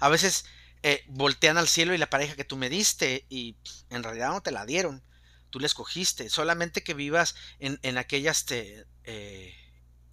A 0.00 0.08
veces 0.08 0.46
eh, 0.82 1.04
voltean 1.06 1.58
al 1.58 1.68
cielo 1.68 1.94
y 1.94 1.98
la 1.98 2.10
pareja 2.10 2.34
que 2.34 2.44
tú 2.44 2.56
me 2.56 2.68
diste 2.68 3.24
y 3.28 3.56
en 3.88 4.02
realidad 4.02 4.30
no 4.30 4.40
te 4.40 4.50
la 4.50 4.66
dieron. 4.66 5.04
Tú 5.50 5.60
la 5.60 5.66
escogiste. 5.66 6.28
Solamente 6.28 6.82
que 6.82 6.92
vivas 6.92 7.36
en, 7.60 7.78
en 7.82 7.98
aquellas 7.98 8.46
te, 8.46 8.84
eh, 9.04 9.54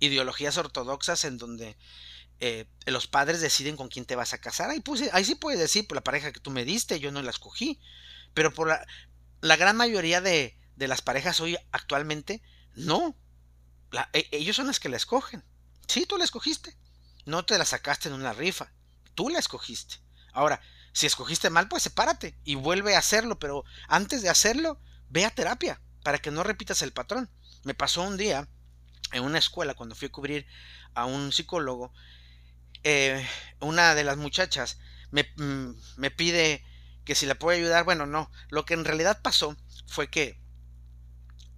ideologías 0.05 0.57
ortodoxas 0.57 1.23
en 1.25 1.37
donde 1.37 1.77
eh, 2.39 2.65
los 2.85 3.07
padres 3.07 3.41
deciden 3.41 3.77
con 3.77 3.87
quién 3.87 4.05
te 4.05 4.15
vas 4.15 4.33
a 4.33 4.37
casar. 4.37 4.69
Ahí, 4.69 5.25
sí 5.25 5.35
puedes 5.35 5.59
decir, 5.59 5.87
por 5.87 5.95
la 5.95 6.03
pareja 6.03 6.31
que 6.31 6.39
tú 6.39 6.51
me 6.51 6.65
diste, 6.65 6.99
yo 6.99 7.11
no 7.11 7.21
la 7.21 7.29
escogí. 7.29 7.79
Pero 8.33 8.53
por 8.53 8.67
la, 8.67 8.85
la 9.41 9.55
gran 9.55 9.77
mayoría 9.77 10.19
de, 10.19 10.57
de, 10.75 10.87
las 10.87 11.01
parejas 11.01 11.39
hoy 11.39 11.57
actualmente, 11.71 12.41
no. 12.75 13.15
E, 14.11 14.27
ellos 14.31 14.55
son 14.55 14.67
las 14.67 14.79
que 14.79 14.89
la 14.89 14.97
escogen. 14.97 15.43
Sí, 15.87 16.05
tú 16.05 16.17
la 16.17 16.25
escogiste. 16.25 16.75
No 17.25 17.45
te 17.45 17.57
la 17.57 17.65
sacaste 17.65 18.09
en 18.09 18.15
una 18.15 18.33
rifa. 18.33 18.73
Tú 19.15 19.29
la 19.29 19.39
escogiste. 19.39 19.95
Ahora, 20.33 20.61
si 20.91 21.05
escogiste 21.05 21.49
mal, 21.49 21.69
pues 21.69 21.83
sepárate 21.83 22.37
y 22.43 22.55
vuelve 22.55 22.95
a 22.95 22.99
hacerlo. 22.99 23.39
Pero 23.39 23.63
antes 23.87 24.21
de 24.21 24.29
hacerlo, 24.29 24.81
ve 25.09 25.23
a 25.23 25.33
terapia 25.33 25.81
para 26.03 26.19
que 26.19 26.31
no 26.31 26.43
repitas 26.43 26.81
el 26.81 26.91
patrón. 26.91 27.29
Me 27.63 27.73
pasó 27.73 28.01
un 28.01 28.17
día 28.17 28.49
en 29.13 29.23
una 29.23 29.39
escuela, 29.39 29.76
cuando 29.76 29.95
fui 29.95 30.08
a 30.08 30.12
cubrir 30.12 30.45
a 30.93 31.06
un 31.06 31.32
psicólogo, 31.32 31.93
eh, 32.84 33.26
una 33.62 33.95
de 33.95 34.04
las 34.04 34.17
muchachas 34.17 34.78
me, 35.12 35.23
mm, 35.38 35.76
me, 35.97 36.12
pide 36.12 36.63
que 37.06 37.15
si 37.15 37.26
la 37.26 37.36
puede 37.36 37.60
ayudar, 37.60 37.86
bueno, 37.86 38.06
no. 38.06 38.30
Lo 38.49 38.65
que 38.65 38.73
en 38.73 38.84
realidad 38.84 39.21
pasó 39.21 39.56
fue 39.88 40.10
que 40.10 40.38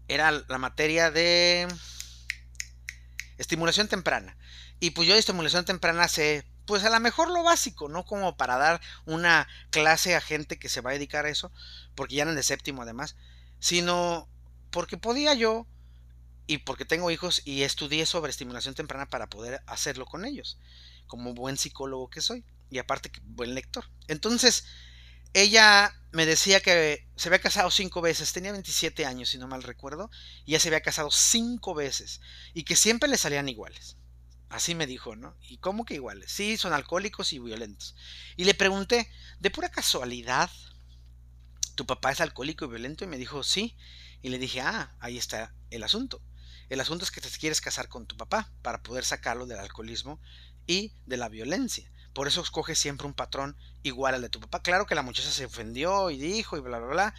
era 0.07 0.31
la 0.31 0.57
materia 0.57 1.09
de 1.09 1.67
estimulación 3.37 3.87
temprana. 3.87 4.37
Y 4.79 4.91
pues 4.91 5.07
yo 5.07 5.13
de 5.13 5.19
estimulación 5.19 5.65
temprana 5.65 6.07
sé, 6.07 6.45
pues 6.65 6.83
a 6.83 6.89
lo 6.89 6.99
mejor 6.99 7.29
lo 7.31 7.43
básico, 7.43 7.89
no 7.89 8.05
como 8.05 8.37
para 8.37 8.57
dar 8.57 8.81
una 9.05 9.47
clase 9.69 10.15
a 10.15 10.21
gente 10.21 10.59
que 10.59 10.69
se 10.69 10.81
va 10.81 10.91
a 10.91 10.93
dedicar 10.93 11.25
a 11.25 11.29
eso, 11.29 11.51
porque 11.95 12.15
ya 12.15 12.23
eran 12.23 12.35
de 12.35 12.43
séptimo 12.43 12.81
además, 12.81 13.15
sino 13.59 14.27
porque 14.71 14.97
podía 14.97 15.33
yo 15.33 15.65
y 16.47 16.59
porque 16.59 16.85
tengo 16.85 17.11
hijos 17.11 17.41
y 17.45 17.63
estudié 17.63 18.05
sobre 18.05 18.29
estimulación 18.29 18.75
temprana 18.75 19.07
para 19.07 19.29
poder 19.29 19.61
hacerlo 19.65 20.05
con 20.05 20.25
ellos, 20.25 20.59
como 21.07 21.33
buen 21.33 21.57
psicólogo 21.57 22.09
que 22.09 22.21
soy, 22.21 22.43
y 22.69 22.77
aparte 22.77 23.11
buen 23.23 23.55
lector. 23.55 23.85
Entonces, 24.07 24.65
ella 25.33 25.93
me 26.11 26.25
decía 26.25 26.61
que 26.61 27.07
se 27.15 27.29
había 27.29 27.39
casado 27.39 27.69
cinco 27.69 28.01
veces, 28.01 28.31
tenía 28.31 28.51
27 28.51 29.05
años 29.05 29.29
si 29.29 29.37
no 29.37 29.47
mal 29.47 29.63
recuerdo, 29.63 30.09
y 30.45 30.53
ya 30.53 30.59
se 30.59 30.69
había 30.69 30.81
casado 30.81 31.11
cinco 31.11 31.73
veces, 31.73 32.21
y 32.53 32.63
que 32.63 32.75
siempre 32.75 33.09
le 33.09 33.17
salían 33.17 33.49
iguales. 33.49 33.97
Así 34.49 34.75
me 34.75 34.87
dijo, 34.87 35.15
¿no? 35.15 35.35
¿Y 35.41 35.57
cómo 35.57 35.85
que 35.85 35.95
iguales? 35.95 36.31
Sí, 36.31 36.55
son 36.57 36.71
alcohólicos 36.71 37.33
y 37.33 37.39
violentos. 37.39 37.95
Y 38.37 38.45
le 38.45 38.53
pregunté, 38.53 39.09
¿de 39.39 39.49
pura 39.49 39.69
casualidad 39.69 40.49
tu 41.75 41.85
papá 41.85 42.11
es 42.11 42.21
alcohólico 42.21 42.65
y 42.65 42.69
violento? 42.69 43.03
Y 43.03 43.07
me 43.07 43.17
dijo, 43.17 43.43
sí. 43.43 43.75
Y 44.21 44.29
le 44.29 44.37
dije, 44.37 44.61
ah, 44.61 44.95
ahí 44.99 45.17
está 45.17 45.53
el 45.71 45.83
asunto. 45.83 46.21
El 46.69 46.79
asunto 46.81 47.05
es 47.05 47.11
que 47.11 47.21
te 47.21 47.29
quieres 47.29 47.61
casar 47.61 47.87
con 47.87 48.05
tu 48.05 48.17
papá 48.17 48.51
para 48.61 48.81
poder 48.81 49.05
sacarlo 49.05 49.45
del 49.45 49.59
alcoholismo 49.59 50.19
y 50.67 50.93
de 51.05 51.17
la 51.17 51.29
violencia. 51.29 51.91
Por 52.13 52.27
eso 52.27 52.41
escoge 52.41 52.75
siempre 52.75 53.07
un 53.07 53.13
patrón 53.13 53.57
igual 53.83 54.15
al 54.15 54.21
de 54.21 54.29
tu 54.29 54.39
papá. 54.39 54.61
Claro 54.61 54.85
que 54.85 54.95
la 54.95 55.01
muchacha 55.01 55.31
se 55.31 55.45
ofendió 55.45 56.09
y 56.09 56.17
dijo 56.17 56.57
y 56.57 56.61
bla, 56.61 56.79
bla, 56.79 56.87
bla. 56.87 57.15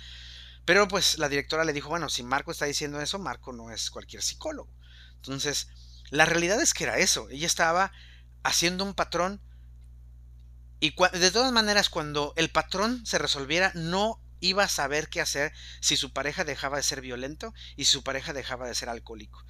Pero 0.65 0.89
pues 0.89 1.19
la 1.19 1.29
directora 1.29 1.65
le 1.65 1.73
dijo, 1.73 1.89
bueno, 1.89 2.09
si 2.09 2.23
Marco 2.23 2.51
está 2.51 2.65
diciendo 2.65 3.01
eso, 3.01 3.19
Marco 3.19 3.53
no 3.53 3.71
es 3.71 3.91
cualquier 3.91 4.23
psicólogo. 4.23 4.73
Entonces, 5.17 5.69
la 6.11 6.25
realidad 6.25 6.61
es 6.61 6.75
que 6.75 6.85
era 6.85 6.99
eso. 6.99 7.29
Ella 7.31 7.47
estaba 7.47 7.93
haciendo 8.43 8.85
un 8.85 8.95
patrón 8.95 9.41
y 10.81 10.95
de 11.13 11.31
todas 11.31 11.53
maneras 11.53 11.89
cuando 11.89 12.33
el 12.37 12.51
patrón 12.51 13.05
se 13.07 13.19
resolviera 13.19 13.73
no 13.75 14.21
iba 14.41 14.65
a 14.65 14.69
saber 14.69 15.09
qué 15.09 15.21
hacer 15.21 15.53
si 15.81 15.97
su 15.97 16.13
pareja 16.13 16.45
dejaba 16.45 16.77
de 16.77 16.83
ser 16.83 17.01
violento 17.01 17.55
y 17.77 17.87
su 17.87 18.03
pareja 18.03 18.33
dejaba 18.33 18.67
de 18.67 18.75
ser 18.75 18.89
alcohólico 18.89 19.45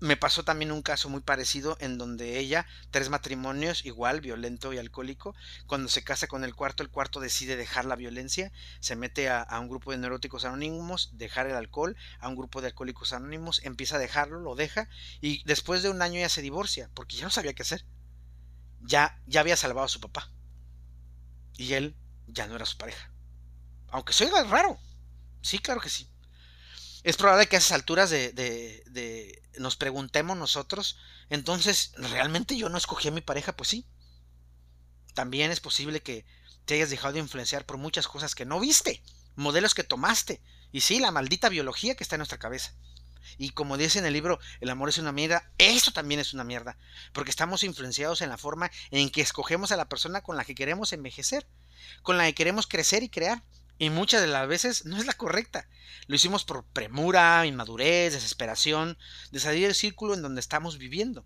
me 0.00 0.16
pasó 0.16 0.44
también 0.44 0.70
un 0.70 0.82
caso 0.82 1.08
muy 1.08 1.20
parecido 1.20 1.76
en 1.80 1.98
donde 1.98 2.38
ella, 2.38 2.66
tres 2.90 3.08
matrimonios, 3.08 3.84
igual, 3.84 4.20
violento 4.20 4.72
y 4.72 4.78
alcohólico, 4.78 5.34
cuando 5.66 5.88
se 5.88 6.04
casa 6.04 6.28
con 6.28 6.44
el 6.44 6.54
cuarto, 6.54 6.82
el 6.82 6.90
cuarto 6.90 7.20
decide 7.20 7.56
dejar 7.56 7.84
la 7.84 7.96
violencia, 7.96 8.52
se 8.80 8.96
mete 8.96 9.28
a, 9.28 9.46
un 9.60 9.68
grupo 9.68 9.90
de 9.90 9.98
neuróticos 9.98 10.44
anónimos, 10.44 11.10
dejar 11.14 11.46
el 11.46 11.56
alcohol, 11.56 11.96
a 12.20 12.28
un 12.28 12.36
grupo 12.36 12.60
de 12.60 12.68
alcohólicos 12.68 13.12
anónimos, 13.12 13.60
empieza 13.64 13.96
a 13.96 14.00
dejarlo, 14.00 14.40
lo 14.40 14.54
deja, 14.54 14.88
y 15.20 15.42
después 15.44 15.82
de 15.82 15.90
un 15.90 16.02
año 16.02 16.20
ya 16.20 16.28
se 16.28 16.42
divorcia, 16.42 16.90
porque 16.94 17.16
ya 17.16 17.24
no 17.24 17.30
sabía 17.30 17.54
qué 17.54 17.62
hacer. 17.62 17.84
Ya, 18.80 19.20
ya 19.26 19.40
había 19.40 19.56
salvado 19.56 19.86
a 19.86 19.88
su 19.88 20.00
papá. 20.00 20.30
Y 21.56 21.72
él 21.72 21.96
ya 22.28 22.46
no 22.46 22.54
era 22.54 22.64
su 22.64 22.76
pareja. 22.76 23.10
Aunque 23.90 24.12
soy 24.12 24.28
raro. 24.28 24.78
Sí, 25.42 25.58
claro 25.58 25.80
que 25.80 25.88
sí. 25.88 26.08
Es 27.04 27.16
probable 27.16 27.46
que 27.46 27.56
a 27.56 27.58
esas 27.58 27.72
alturas 27.72 28.10
de, 28.10 28.32
de, 28.32 29.42
nos 29.58 29.76
preguntemos 29.76 30.36
nosotros, 30.36 30.98
entonces, 31.30 31.92
¿realmente 31.96 32.56
yo 32.56 32.68
no 32.68 32.78
escogí 32.78 33.08
a 33.08 33.12
mi 33.12 33.20
pareja? 33.20 33.56
Pues 33.56 33.68
sí. 33.68 33.86
También 35.14 35.50
es 35.50 35.60
posible 35.60 36.02
que 36.02 36.26
te 36.64 36.74
hayas 36.74 36.90
dejado 36.90 37.14
de 37.14 37.20
influenciar 37.20 37.64
por 37.64 37.78
muchas 37.78 38.08
cosas 38.08 38.34
que 38.34 38.44
no 38.44 38.60
viste, 38.60 39.02
modelos 39.36 39.74
que 39.74 39.84
tomaste, 39.84 40.42
y 40.70 40.82
sí, 40.82 40.98
la 40.98 41.10
maldita 41.10 41.48
biología 41.48 41.94
que 41.94 42.04
está 42.04 42.16
en 42.16 42.20
nuestra 42.20 42.38
cabeza. 42.38 42.74
Y 43.36 43.50
como 43.50 43.76
dice 43.76 43.98
en 43.98 44.06
el 44.06 44.12
libro 44.12 44.38
El 44.60 44.70
amor 44.70 44.88
es 44.88 44.98
una 44.98 45.12
mierda, 45.12 45.50
eso 45.58 45.92
también 45.92 46.20
es 46.20 46.34
una 46.34 46.44
mierda, 46.44 46.78
porque 47.12 47.30
estamos 47.30 47.62
influenciados 47.62 48.20
en 48.22 48.28
la 48.28 48.38
forma 48.38 48.70
en 48.90 49.10
que 49.10 49.20
escogemos 49.20 49.72
a 49.72 49.76
la 49.76 49.88
persona 49.88 50.22
con 50.22 50.36
la 50.36 50.44
que 50.44 50.54
queremos 50.54 50.92
envejecer, 50.92 51.46
con 52.02 52.16
la 52.16 52.24
que 52.24 52.34
queremos 52.34 52.66
crecer 52.66 53.02
y 53.02 53.08
crear. 53.08 53.42
Y 53.78 53.90
muchas 53.90 54.20
de 54.20 54.26
las 54.26 54.48
veces 54.48 54.84
no 54.84 54.96
es 54.96 55.06
la 55.06 55.14
correcta. 55.14 55.68
Lo 56.06 56.16
hicimos 56.16 56.44
por 56.44 56.64
premura, 56.64 57.46
inmadurez, 57.46 58.12
desesperación, 58.12 58.98
de 59.30 59.40
salir 59.40 59.66
del 59.66 59.74
círculo 59.74 60.14
en 60.14 60.22
donde 60.22 60.40
estamos 60.40 60.78
viviendo. 60.78 61.24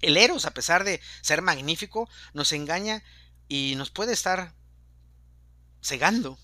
El 0.00 0.16
Eros, 0.16 0.46
a 0.46 0.54
pesar 0.54 0.84
de 0.84 1.00
ser 1.20 1.42
magnífico, 1.42 2.08
nos 2.32 2.52
engaña 2.52 3.02
y 3.48 3.74
nos 3.76 3.90
puede 3.90 4.12
estar 4.12 4.54
cegando 5.82 6.38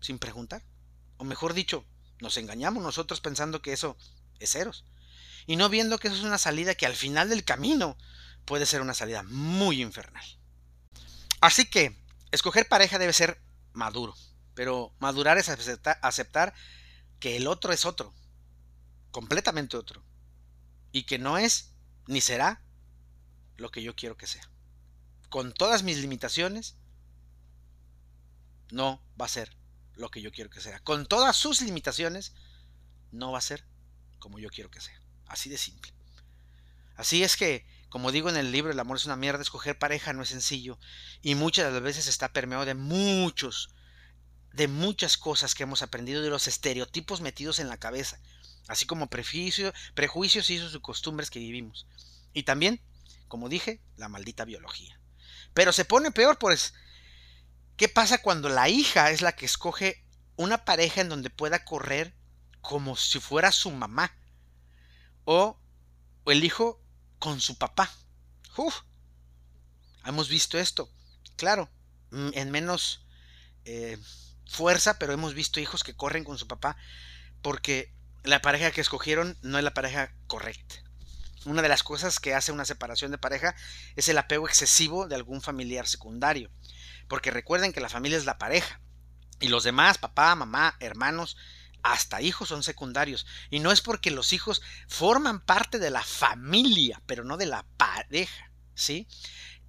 sin 0.00 0.18
preguntar. 0.18 0.62
O 1.18 1.24
mejor 1.24 1.52
dicho, 1.52 1.84
nos 2.20 2.36
engañamos 2.36 2.82
nosotros 2.82 3.20
pensando 3.20 3.62
que 3.62 3.72
eso 3.72 3.96
es 4.38 4.54
Eros. 4.54 4.84
Y 5.46 5.56
no 5.56 5.68
viendo 5.68 5.98
que 5.98 6.08
eso 6.08 6.16
es 6.16 6.24
una 6.24 6.38
salida 6.38 6.74
que 6.74 6.86
al 6.86 6.96
final 6.96 7.28
del 7.28 7.44
camino 7.44 7.96
puede 8.44 8.66
ser 8.66 8.80
una 8.80 8.94
salida 8.94 9.22
muy 9.24 9.82
infernal. 9.82 10.24
Así 11.40 11.68
que, 11.68 11.96
escoger 12.30 12.68
pareja 12.68 12.98
debe 12.98 13.12
ser 13.12 13.40
maduro. 13.72 14.14
Pero 14.56 14.94
madurar 15.00 15.36
es 15.36 15.50
aceptar, 15.50 16.54
que 17.20 17.36
el 17.36 17.46
otro 17.46 17.74
es 17.74 17.84
otro, 17.84 18.14
completamente 19.10 19.76
otro, 19.76 20.02
y 20.92 21.02
que 21.02 21.18
no 21.18 21.36
es 21.36 21.74
ni 22.06 22.22
será 22.22 22.62
lo 23.58 23.70
que 23.70 23.82
yo 23.82 23.94
quiero 23.94 24.16
que 24.16 24.26
sea. 24.26 24.48
Con 25.28 25.52
todas 25.52 25.82
mis 25.82 25.98
limitaciones, 25.98 26.78
no 28.70 29.02
va 29.20 29.26
a 29.26 29.28
ser 29.28 29.54
lo 29.94 30.10
que 30.10 30.22
yo 30.22 30.32
quiero 30.32 30.48
que 30.48 30.62
sea. 30.62 30.80
Con 30.80 31.04
todas 31.04 31.36
sus 31.36 31.60
limitaciones, 31.60 32.32
no 33.12 33.32
va 33.32 33.38
a 33.38 33.42
ser 33.42 33.62
como 34.18 34.38
yo 34.38 34.48
quiero 34.48 34.70
que 34.70 34.80
sea. 34.80 34.98
Así 35.26 35.50
de 35.50 35.58
simple. 35.58 35.92
Así 36.96 37.22
es 37.22 37.36
que, 37.36 37.66
como 37.90 38.10
digo 38.10 38.30
en 38.30 38.38
el 38.38 38.52
libro 38.52 38.72
El 38.72 38.80
amor 38.80 38.96
es 38.96 39.04
una 39.04 39.16
mierda, 39.16 39.42
escoger 39.42 39.78
pareja 39.78 40.14
no 40.14 40.22
es 40.22 40.30
sencillo 40.30 40.78
y 41.20 41.34
muchas 41.34 41.66
de 41.66 41.72
las 41.72 41.82
veces 41.82 42.06
está 42.08 42.32
permeado 42.32 42.64
de 42.64 42.74
muchos, 42.74 43.68
de 44.56 44.68
muchas 44.68 45.18
cosas 45.18 45.54
que 45.54 45.64
hemos 45.64 45.82
aprendido 45.82 46.22
de 46.22 46.30
los 46.30 46.48
estereotipos 46.48 47.20
metidos 47.20 47.58
en 47.58 47.68
la 47.68 47.76
cabeza, 47.76 48.18
así 48.68 48.86
como 48.86 49.08
prejuicios, 49.08 49.74
y 50.50 50.80
costumbres 50.80 51.30
que 51.30 51.38
vivimos. 51.38 51.86
Y 52.32 52.44
también, 52.44 52.80
como 53.28 53.50
dije, 53.50 53.82
la 53.98 54.08
maldita 54.08 54.46
biología. 54.46 54.98
Pero 55.52 55.72
se 55.72 55.84
pone 55.84 56.10
peor, 56.10 56.38
pues, 56.38 56.72
¿qué 57.76 57.90
pasa 57.90 58.22
cuando 58.22 58.48
la 58.48 58.70
hija 58.70 59.10
es 59.10 59.20
la 59.20 59.32
que 59.32 59.44
escoge 59.44 60.02
una 60.36 60.64
pareja 60.64 61.02
en 61.02 61.10
donde 61.10 61.28
pueda 61.28 61.64
correr 61.64 62.14
como 62.62 62.96
si 62.96 63.20
fuera 63.20 63.52
su 63.52 63.70
mamá? 63.70 64.16
O, 65.26 65.60
el 66.24 66.44
hijo 66.44 66.80
con 67.18 67.42
su 67.42 67.58
papá. 67.58 67.90
Uf, 68.56 68.80
hemos 70.06 70.30
visto 70.30 70.58
esto, 70.58 70.90
claro, 71.36 71.68
mm, 72.10 72.30
en 72.32 72.50
menos 72.50 73.02
eh, 73.66 73.98
fuerza, 74.46 74.98
pero 74.98 75.12
hemos 75.12 75.34
visto 75.34 75.60
hijos 75.60 75.84
que 75.84 75.94
corren 75.96 76.24
con 76.24 76.38
su 76.38 76.46
papá 76.46 76.76
porque 77.42 77.92
la 78.22 78.42
pareja 78.42 78.70
que 78.70 78.80
escogieron 78.80 79.36
no 79.42 79.58
es 79.58 79.64
la 79.64 79.74
pareja 79.74 80.12
correcta. 80.26 80.76
Una 81.44 81.62
de 81.62 81.68
las 81.68 81.84
cosas 81.84 82.18
que 82.18 82.34
hace 82.34 82.50
una 82.50 82.64
separación 82.64 83.12
de 83.12 83.18
pareja 83.18 83.54
es 83.94 84.08
el 84.08 84.18
apego 84.18 84.48
excesivo 84.48 85.06
de 85.06 85.14
algún 85.14 85.40
familiar 85.40 85.86
secundario. 85.86 86.50
Porque 87.06 87.30
recuerden 87.30 87.72
que 87.72 87.80
la 87.80 87.88
familia 87.88 88.18
es 88.18 88.24
la 88.24 88.38
pareja. 88.38 88.80
Y 89.38 89.46
los 89.46 89.62
demás, 89.62 89.98
papá, 89.98 90.34
mamá, 90.34 90.76
hermanos, 90.80 91.36
hasta 91.84 92.20
hijos 92.20 92.48
son 92.48 92.64
secundarios. 92.64 93.26
Y 93.48 93.60
no 93.60 93.70
es 93.70 93.80
porque 93.80 94.10
los 94.10 94.32
hijos 94.32 94.60
forman 94.88 95.40
parte 95.40 95.78
de 95.78 95.90
la 95.90 96.02
familia, 96.02 97.00
pero 97.06 97.22
no 97.22 97.36
de 97.36 97.46
la 97.46 97.64
pareja. 97.76 98.50
¿Sí? 98.74 99.06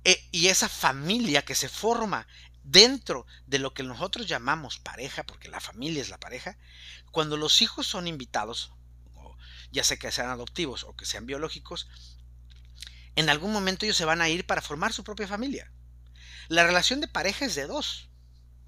E, 0.03 0.27
y 0.31 0.47
esa 0.47 0.69
familia 0.69 1.45
que 1.45 1.53
se 1.53 1.69
forma 1.69 2.27
dentro 2.67 3.25
de 3.45 3.59
lo 3.59 3.73
que 3.73 3.83
nosotros 3.83 4.27
llamamos 4.27 4.77
pareja, 4.77 5.23
porque 5.23 5.47
la 5.47 5.61
familia 5.61 6.01
es 6.01 6.09
la 6.09 6.19
pareja, 6.19 6.57
cuando 7.11 7.37
los 7.37 7.61
hijos 7.61 7.87
son 7.87 8.07
invitados, 8.07 8.73
ya 9.71 9.83
sea 9.83 9.97
que 9.97 10.11
sean 10.11 10.29
adoptivos 10.29 10.83
o 10.83 10.95
que 10.95 11.05
sean 11.05 11.25
biológicos, 11.25 11.87
en 13.15 13.29
algún 13.29 13.53
momento 13.53 13.85
ellos 13.85 13.97
se 13.97 14.05
van 14.05 14.21
a 14.21 14.29
ir 14.29 14.45
para 14.45 14.61
formar 14.61 14.91
su 14.91 15.03
propia 15.03 15.27
familia. 15.27 15.71
La 16.49 16.65
relación 16.65 16.99
de 16.99 17.07
pareja 17.07 17.45
es 17.45 17.55
de 17.55 17.67
dos, 17.67 18.09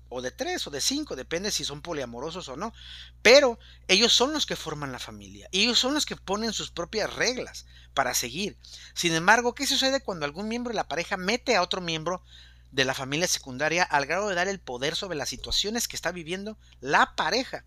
o 0.07 0.21
de 0.21 0.31
tres, 0.31 0.65
o 0.65 0.71
de 0.71 0.81
cinco, 0.81 1.15
depende 1.15 1.51
si 1.51 1.65
son 1.65 1.81
poliamorosos 1.81 2.47
o 2.47 2.55
no, 2.55 2.73
pero 3.21 3.59
ellos 3.87 4.13
son 4.13 4.33
los 4.33 4.45
que 4.45 4.55
forman 4.55 4.93
la 4.93 4.99
familia, 4.99 5.49
y 5.51 5.63
ellos 5.63 5.77
son 5.77 5.93
los 5.93 6.05
que 6.05 6.15
ponen 6.15 6.53
sus 6.53 6.71
propias 6.71 7.13
reglas 7.13 7.65
para 7.93 8.13
seguir. 8.13 8.57
Sin 8.93 9.13
embargo, 9.13 9.53
¿qué 9.53 9.67
sucede 9.67 10.01
cuando 10.01 10.25
algún 10.25 10.47
miembro 10.47 10.71
de 10.71 10.77
la 10.77 10.87
pareja 10.87 11.17
mete 11.17 11.55
a 11.55 11.61
otro 11.61 11.81
miembro 11.81 12.23
de 12.71 12.85
la 12.85 12.93
familia 12.93 13.27
secundaria 13.27 13.83
al 13.83 14.05
grado 14.05 14.29
de 14.29 14.35
dar 14.35 14.47
el 14.47 14.59
poder 14.59 14.95
sobre 14.95 15.17
las 15.17 15.29
situaciones 15.29 15.87
que 15.87 15.95
está 15.95 16.11
viviendo 16.11 16.57
la 16.79 17.15
pareja? 17.15 17.65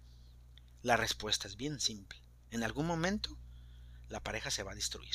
La 0.83 0.97
respuesta 0.97 1.49
es 1.49 1.57
bien 1.57 1.81
simple. 1.81 2.23
En 2.51 2.63
algún 2.63 2.87
momento, 2.87 3.39
la 4.09 4.21
pareja 4.21 4.51
se 4.51 4.63
va 4.63 4.73
a 4.73 4.77
destruir. 4.77 5.15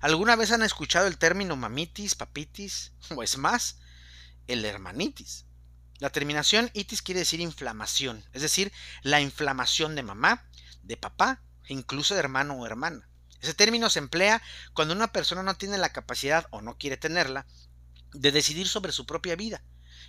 ¿Alguna 0.00 0.36
vez 0.36 0.52
han 0.52 0.62
escuchado 0.62 1.06
el 1.06 1.18
término 1.18 1.56
mamitis, 1.56 2.14
papitis? 2.14 2.92
O 3.14 3.22
es 3.22 3.36
más, 3.36 3.78
el 4.46 4.64
hermanitis. 4.64 5.44
La 5.98 6.10
terminación 6.10 6.70
itis 6.72 7.02
quiere 7.02 7.20
decir 7.20 7.40
inflamación, 7.40 8.24
es 8.32 8.40
decir, 8.40 8.72
la 9.02 9.20
inflamación 9.20 9.94
de 9.94 10.02
mamá, 10.02 10.48
de 10.82 10.96
papá 10.96 11.42
e 11.64 11.74
incluso 11.74 12.14
de 12.14 12.20
hermano 12.20 12.54
o 12.54 12.66
hermana. 12.66 13.06
Ese 13.40 13.54
término 13.54 13.90
se 13.90 13.98
emplea 13.98 14.40
cuando 14.72 14.94
una 14.94 15.12
persona 15.12 15.42
no 15.42 15.54
tiene 15.54 15.76
la 15.76 15.92
capacidad 15.92 16.46
o 16.50 16.62
no 16.62 16.78
quiere 16.78 16.96
tenerla 16.96 17.46
de 18.12 18.32
decidir 18.32 18.68
sobre 18.68 18.92
su 18.92 19.06
propia 19.06 19.36
vida 19.36 19.62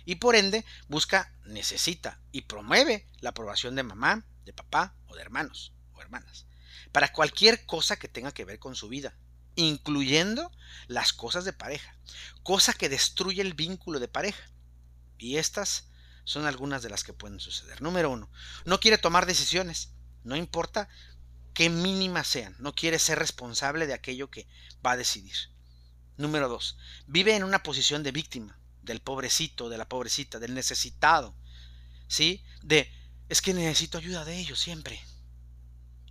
y 0.04 0.16
por 0.16 0.34
ende 0.34 0.64
busca, 0.88 1.32
necesita 1.44 2.20
y 2.32 2.42
promueve 2.42 3.06
la 3.20 3.30
aprobación 3.30 3.76
de 3.76 3.82
mamá, 3.82 4.26
de 4.44 4.52
papá 4.52 4.96
o 5.06 5.14
de 5.14 5.22
hermanos 5.22 5.72
o 5.92 6.00
hermanas 6.00 6.46
para 6.92 7.12
cualquier 7.12 7.64
cosa 7.66 7.98
que 7.98 8.08
tenga 8.08 8.32
que 8.32 8.44
ver 8.44 8.58
con 8.58 8.76
su 8.76 8.88
vida, 8.88 9.14
incluyendo 9.56 10.50
las 10.86 11.12
cosas 11.12 11.44
de 11.44 11.52
pareja, 11.52 11.96
cosa 12.42 12.74
que 12.74 12.88
destruye 12.88 13.40
el 13.42 13.54
vínculo 13.54 13.98
de 13.98 14.08
pareja. 14.08 14.42
Y 15.18 15.36
estas 15.38 15.88
son 16.24 16.46
algunas 16.46 16.82
de 16.82 16.90
las 16.90 17.02
que 17.02 17.14
pueden 17.14 17.40
suceder. 17.40 17.80
Número 17.82 18.10
uno, 18.10 18.30
no 18.64 18.78
quiere 18.78 18.98
tomar 18.98 19.26
decisiones, 19.26 19.92
no 20.22 20.36
importa 20.36 20.88
qué 21.54 21.70
mínimas 21.70 22.26
sean, 22.26 22.54
no 22.58 22.74
quiere 22.74 22.98
ser 22.98 23.18
responsable 23.18 23.86
de 23.86 23.94
aquello 23.94 24.30
que 24.30 24.46
va 24.84 24.92
a 24.92 24.96
decidir. 24.96 25.34
Número 26.16 26.48
dos, 26.48 26.76
vive 27.06 27.34
en 27.34 27.44
una 27.44 27.62
posición 27.62 28.02
de 28.02 28.12
víctima, 28.12 28.58
del 28.82 29.00
pobrecito, 29.00 29.68
de 29.68 29.78
la 29.78 29.88
pobrecita, 29.88 30.38
del 30.38 30.54
necesitado, 30.54 31.34
¿sí? 32.06 32.44
De, 32.62 32.92
es 33.28 33.40
que 33.40 33.54
necesito 33.54 33.98
ayuda 33.98 34.24
de 34.24 34.38
ellos 34.38 34.60
siempre. 34.60 35.00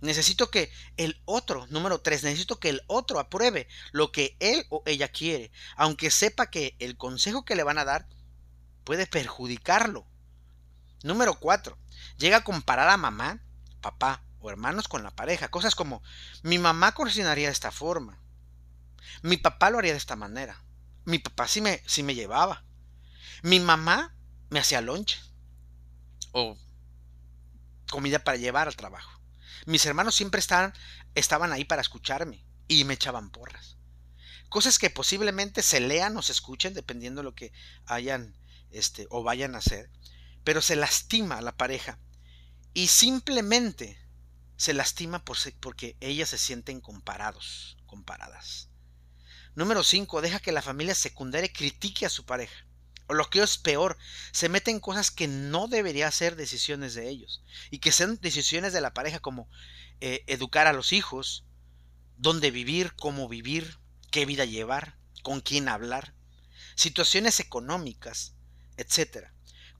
Necesito 0.00 0.50
que 0.50 0.72
el 0.96 1.22
otro, 1.24 1.68
número 1.68 2.00
tres, 2.00 2.24
necesito 2.24 2.58
que 2.58 2.70
el 2.70 2.82
otro 2.88 3.20
apruebe 3.20 3.68
lo 3.92 4.10
que 4.10 4.36
él 4.40 4.66
o 4.68 4.82
ella 4.84 5.06
quiere, 5.08 5.52
aunque 5.76 6.10
sepa 6.10 6.50
que 6.50 6.74
el 6.80 6.96
consejo 6.96 7.44
que 7.44 7.54
le 7.54 7.62
van 7.62 7.78
a 7.78 7.84
dar 7.84 8.08
puede 8.82 9.06
perjudicarlo. 9.06 10.04
Número 11.04 11.38
cuatro, 11.38 11.78
llega 12.18 12.38
a 12.38 12.44
comparar 12.44 12.88
a 12.88 12.96
mamá, 12.96 13.40
papá 13.80 14.24
o 14.40 14.50
hermanos 14.50 14.88
con 14.88 15.04
la 15.04 15.14
pareja. 15.14 15.52
Cosas 15.52 15.76
como, 15.76 16.02
mi 16.42 16.58
mamá 16.58 16.92
cocinaría 16.92 17.46
de 17.46 17.52
esta 17.52 17.70
forma, 17.70 18.18
mi 19.22 19.36
papá 19.36 19.70
lo 19.70 19.78
haría 19.78 19.92
de 19.92 19.98
esta 19.98 20.16
manera, 20.16 20.62
mi 21.04 21.18
papá 21.18 21.48
sí 21.48 21.60
me, 21.60 21.82
sí 21.86 22.02
me 22.02 22.14
llevaba, 22.14 22.64
mi 23.42 23.60
mamá 23.60 24.14
me 24.50 24.60
hacía 24.60 24.80
lonche 24.80 25.20
o 26.32 26.56
comida 27.90 28.20
para 28.24 28.38
llevar 28.38 28.68
al 28.68 28.76
trabajo. 28.76 29.20
Mis 29.66 29.84
hermanos 29.86 30.14
siempre 30.14 30.40
estaban, 30.40 30.72
estaban 31.14 31.52
ahí 31.52 31.64
para 31.64 31.82
escucharme 31.82 32.44
y 32.68 32.84
me 32.84 32.94
echaban 32.94 33.30
porras. 33.30 33.76
Cosas 34.48 34.78
que 34.78 34.90
posiblemente 34.90 35.62
se 35.62 35.80
lean 35.80 36.16
o 36.16 36.22
se 36.22 36.32
escuchen 36.32 36.74
dependiendo 36.74 37.20
de 37.20 37.24
lo 37.24 37.34
que 37.34 37.52
hayan 37.86 38.36
este, 38.70 39.06
o 39.10 39.22
vayan 39.22 39.54
a 39.54 39.58
hacer, 39.58 39.90
pero 40.44 40.60
se 40.60 40.76
lastima 40.76 41.38
a 41.38 41.42
la 41.42 41.56
pareja 41.56 41.98
y 42.74 42.88
simplemente 42.88 43.98
se 44.56 44.74
lastima 44.74 45.24
por, 45.24 45.36
porque 45.60 45.96
ellas 46.00 46.30
se 46.30 46.38
sienten 46.38 46.80
comparados, 46.80 47.76
comparadas. 47.86 48.68
Número 49.54 49.84
5. 49.84 50.22
Deja 50.22 50.40
que 50.40 50.52
la 50.52 50.62
familia 50.62 50.94
secundaria 50.94 51.52
critique 51.52 52.06
a 52.06 52.10
su 52.10 52.24
pareja. 52.24 52.66
O 53.08 53.14
lo 53.14 53.28
que 53.28 53.42
es 53.42 53.58
peor, 53.58 53.98
se 54.30 54.48
mete 54.48 54.70
en 54.70 54.80
cosas 54.80 55.10
que 55.10 55.28
no 55.28 55.68
debería 55.68 56.10
ser 56.10 56.36
decisiones 56.36 56.94
de 56.94 57.08
ellos. 57.08 57.42
Y 57.70 57.78
que 57.78 57.92
sean 57.92 58.18
decisiones 58.20 58.72
de 58.72 58.80
la 58.80 58.94
pareja 58.94 59.20
como 59.20 59.48
eh, 60.00 60.24
educar 60.26 60.66
a 60.66 60.72
los 60.72 60.92
hijos, 60.92 61.44
dónde 62.16 62.50
vivir, 62.50 62.94
cómo 62.94 63.28
vivir, 63.28 63.78
qué 64.10 64.26
vida 64.26 64.44
llevar, 64.44 64.96
con 65.22 65.40
quién 65.40 65.68
hablar, 65.68 66.14
situaciones 66.74 67.40
económicas, 67.40 68.34
etc. 68.76 69.28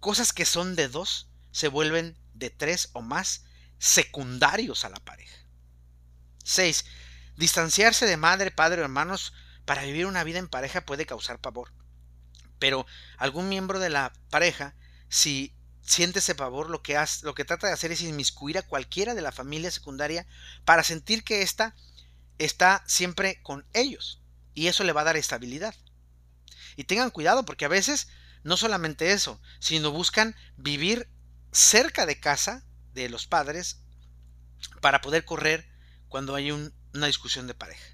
Cosas 0.01 0.33
que 0.33 0.45
son 0.45 0.77
de 0.77 0.89
dos 0.89 1.29
se 1.51 1.69
vuelven 1.69 2.19
de 2.35 2.51
tres 2.51 2.91
o 2.93 3.03
más 3.03 3.45
secundarios 3.79 4.85
a 4.85 4.89
la 4.89 5.01
pareja. 5.01 5.37
6. 6.45 6.85
Distanciarse 7.37 8.07
de 8.07 8.17
madre, 8.17 8.51
padre 8.51 8.81
o 8.81 8.85
hermanos 8.85 9.33
para 9.73 9.85
vivir 9.85 10.05
una 10.05 10.23
vida 10.23 10.39
en 10.39 10.49
pareja 10.49 10.85
puede 10.85 11.07
causar 11.07 11.41
pavor. 11.41 11.73
Pero 12.59 12.85
algún 13.17 13.49
miembro 13.49 13.79
de 13.79 13.89
la 13.89 14.13
pareja, 14.29 14.75
si 15.09 15.55
siente 15.81 16.19
ese 16.19 16.35
pavor, 16.35 16.69
lo 16.69 16.83
que, 16.83 16.99
hace, 16.99 17.25
lo 17.25 17.35
que 17.35 17.47
trata 17.47 17.69
de 17.69 17.73
hacer 17.73 17.91
es 17.91 18.03
inmiscuir 18.03 18.59
a 18.59 18.63
cualquiera 18.63 19.15
de 19.15 19.23
la 19.23 19.33
familia 19.33 19.71
secundaria 19.71 20.27
para 20.67 20.85
sentir 20.85 21.25
que 21.25 21.41
ésta 21.41 21.75
está 22.37 22.85
siempre 22.87 23.41
con 23.43 23.67
ellos. 23.73 24.21
Y 24.53 24.67
eso 24.67 24.85
le 24.85 24.93
va 24.93 25.01
a 25.01 25.05
dar 25.05 25.17
estabilidad. 25.17 25.75
Y 26.77 26.85
tengan 26.85 27.09
cuidado 27.09 27.47
porque 27.47 27.65
a 27.65 27.69
veces 27.69 28.09
no 28.43 28.59
solamente 28.59 29.13
eso, 29.13 29.41
sino 29.59 29.91
buscan 29.91 30.37
vivir 30.59 31.09
cerca 31.51 32.05
de 32.05 32.21
casa 32.21 32.63
de 32.93 33.09
los 33.09 33.27
padres 33.27 33.81
para 34.83 35.01
poder 35.01 35.25
correr 35.25 35.67
cuando 36.11 36.35
hay 36.35 36.51
una 36.51 37.07
discusión 37.07 37.47
de 37.47 37.55
pareja. 37.55 37.87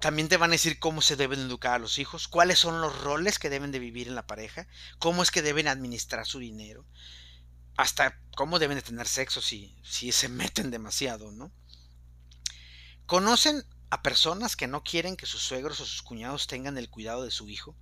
también 0.00 0.28
te 0.28 0.38
van 0.38 0.50
a 0.50 0.52
decir 0.52 0.78
cómo 0.78 1.02
se 1.02 1.16
deben 1.16 1.40
educar 1.40 1.74
a 1.74 1.78
los 1.78 1.98
hijos, 1.98 2.26
cuáles 2.26 2.58
son 2.58 2.80
los 2.80 2.98
roles 3.02 3.38
que 3.38 3.50
deben 3.50 3.70
de 3.70 3.78
vivir 3.78 4.08
en 4.08 4.14
la 4.14 4.26
pareja, 4.26 4.66
cómo 4.98 5.22
es 5.22 5.30
que 5.30 5.42
deben 5.42 5.68
administrar 5.68 6.26
su 6.26 6.38
dinero, 6.38 6.86
hasta 7.80 8.20
cómo 8.36 8.58
deben 8.58 8.76
de 8.76 8.82
tener 8.82 9.08
sexo 9.08 9.40
si, 9.40 9.74
si 9.82 10.12
se 10.12 10.28
meten 10.40 10.70
demasiado, 10.70 11.32
¿no? 11.32 11.50
¿Conocen 13.06 13.64
a 13.90 14.02
personas 14.02 14.54
que 14.54 14.68
no 14.68 14.84
quieren 14.84 15.16
que 15.16 15.26
sus 15.26 15.42
suegros 15.42 15.80
o 15.80 15.86
sus 15.86 16.02
cuñados 16.02 16.46
tengan 16.46 16.78
el 16.78 16.90
cuidado 16.90 17.24
de 17.24 17.30
su 17.30 17.48
hijo, 17.48 17.76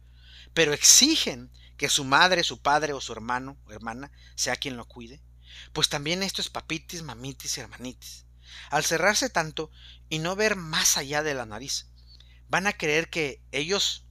pero 0.55 0.73
exigen 0.73 1.51
que 1.77 1.89
su 1.89 2.05
madre, 2.05 2.45
su 2.45 2.63
padre 2.63 2.93
o 2.93 3.01
su 3.01 3.13
hermano 3.13 3.59
o 3.67 3.73
hermana 3.73 4.11
sea 4.37 4.57
quien 4.57 4.77
lo 4.77 4.87
cuide? 4.87 5.21
Pues 5.73 5.89
también 5.89 6.23
esto 6.23 6.41
es 6.41 6.49
papitis, 6.49 7.03
mamitis 7.03 7.59
y 7.59 7.61
hermanitis. 7.61 8.25
Al 8.71 8.85
cerrarse 8.85 9.29
tanto 9.29 9.71
y 10.09 10.21
no 10.21 10.37
ver 10.37 10.57
más 10.57 10.97
allá 10.97 11.23
de 11.23 11.35
la 11.35 11.45
nariz, 11.45 11.89
van 12.49 12.67
a 12.67 12.73
creer 12.73 13.11
que 13.11 13.43
ellos 13.53 14.07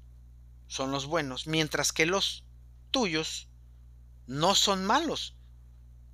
son 0.68 0.92
los 0.92 1.06
buenos, 1.06 1.48
mientras 1.48 1.94
que 1.94 2.06
los 2.06 2.44
tuyos 2.92 3.48
no 4.28 4.54
son 4.54 4.86
malos. 4.86 5.37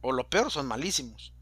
O 0.03 0.11
lo 0.11 0.29
peor, 0.29 0.51
son 0.51 0.67
malísimos. 0.67 1.33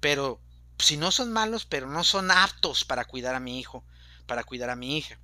Pero 0.00 0.40
si 0.78 0.96
no 0.96 1.12
son 1.12 1.32
malos, 1.32 1.66
pero 1.66 1.86
no 1.86 2.02
son 2.02 2.30
aptos 2.30 2.84
para 2.84 3.04
cuidar 3.04 3.34
a 3.34 3.40
mi 3.40 3.60
hijo, 3.60 3.84
para 4.26 4.42
cuidar 4.42 4.70
a 4.70 4.76
mi 4.76 4.96
hija. 4.96 5.20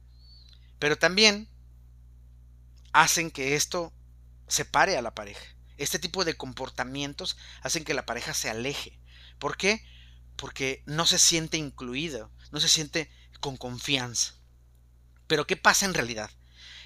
Pero 0.79 0.99
también 0.99 1.49
hacen 2.93 3.31
que 3.31 3.57
esto 3.57 3.93
separe 4.47 4.97
a 4.97 5.03
la 5.03 5.15
pareja. 5.15 5.45
Este 5.79 5.99
tipo 5.99 6.25
de 6.25 6.37
comportamientos 6.37 7.37
hacen 7.63 7.85
que 7.85 7.95
la 7.95 8.07
pareja 8.07 8.35
se 8.35 8.51
aleje. 8.51 9.01
¿Por 9.39 9.57
qué? 9.57 9.83
Porque 10.37 10.83
no 10.87 11.07
se 11.07 11.19
siente 11.19 11.57
incluido, 11.57 12.31
no 12.51 12.61
se 12.61 12.69
siente 12.69 13.11
con 13.41 13.57
confianza. 13.57 14.35
Pero 15.27 15.47
¿qué 15.47 15.57
pasa 15.57 15.87
en 15.87 15.95
realidad? 15.95 16.31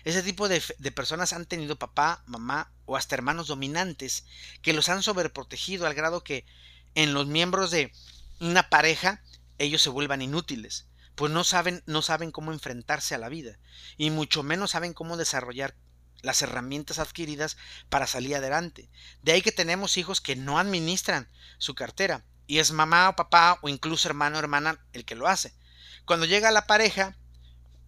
Ese 0.04 0.22
tipo 0.22 0.48
de, 0.48 0.60
personas 0.94 1.32
han 1.32 1.46
tenido 1.46 1.78
papá, 1.78 2.22
mamá 2.26 2.72
o 2.86 2.96
hasta 2.96 3.14
hermanos 3.14 3.48
dominantes 3.48 4.24
que 4.62 4.72
los 4.72 4.88
han 4.88 5.02
sobreprotegido 5.02 5.86
al 5.86 5.94
grado 5.94 6.24
que 6.24 6.46
en 6.94 7.12
los 7.12 7.26
miembros 7.26 7.70
de 7.70 7.92
una 8.40 8.68
pareja 8.68 9.22
ellos 9.58 9.82
se 9.82 9.90
vuelvan 9.90 10.22
inútiles, 10.22 10.86
pues 11.14 11.30
no 11.30 11.44
saben, 11.44 11.82
no 11.86 12.00
saben 12.02 12.30
cómo 12.30 12.52
enfrentarse 12.52 13.14
a 13.14 13.18
la 13.18 13.28
vida 13.28 13.58
y 13.98 14.10
mucho 14.10 14.42
menos 14.42 14.70
saben 14.70 14.94
cómo 14.94 15.16
desarrollar 15.16 15.74
las 16.22 16.42
herramientas 16.42 16.98
adquiridas 16.98 17.56
para 17.88 18.06
salir 18.06 18.36
adelante. 18.36 18.90
De 19.22 19.32
ahí 19.32 19.42
que 19.42 19.52
tenemos 19.52 19.96
hijos 19.96 20.20
que 20.20 20.36
no 20.36 20.58
administran 20.58 21.28
su 21.58 21.74
cartera 21.74 22.24
y 22.46 22.58
es 22.58 22.72
mamá 22.72 23.10
o 23.10 23.16
papá 23.16 23.58
o 23.62 23.68
incluso 23.68 24.08
hermano 24.08 24.36
o 24.36 24.40
hermana 24.40 24.84
el 24.92 25.04
que 25.04 25.14
lo 25.14 25.28
hace. 25.28 25.54
Cuando 26.06 26.26
llega 26.26 26.50
la 26.50 26.66
pareja 26.66 27.16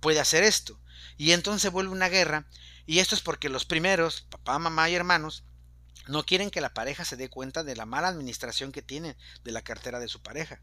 puede 0.01 0.21
hacer 0.21 0.45
esto 0.45 0.82
y 1.17 1.33
entonces 1.33 1.71
vuelve 1.71 1.93
una 1.93 2.09
guerra 2.09 2.47
y 2.87 2.99
esto 2.99 3.15
es 3.15 3.21
porque 3.21 3.49
los 3.49 3.65
primeros, 3.65 4.23
papá, 4.23 4.59
mamá 4.59 4.91
y 4.91 4.95
hermanos, 4.95 5.45
no 6.09 6.25
quieren 6.25 6.51
que 6.51 6.61
la 6.61 6.75
pareja 6.75 7.05
se 7.05 7.17
dé 7.17 7.29
cuenta 7.29 7.63
de 7.63 7.77
la 7.77 7.87
mala 7.87 8.09
administración 8.09 8.73
que 8.73 8.83
tienen 8.83 9.17
de 9.45 9.53
la 9.53 9.63
cartera 9.63 10.01
de 10.01 10.09
su 10.09 10.21
pareja 10.21 10.61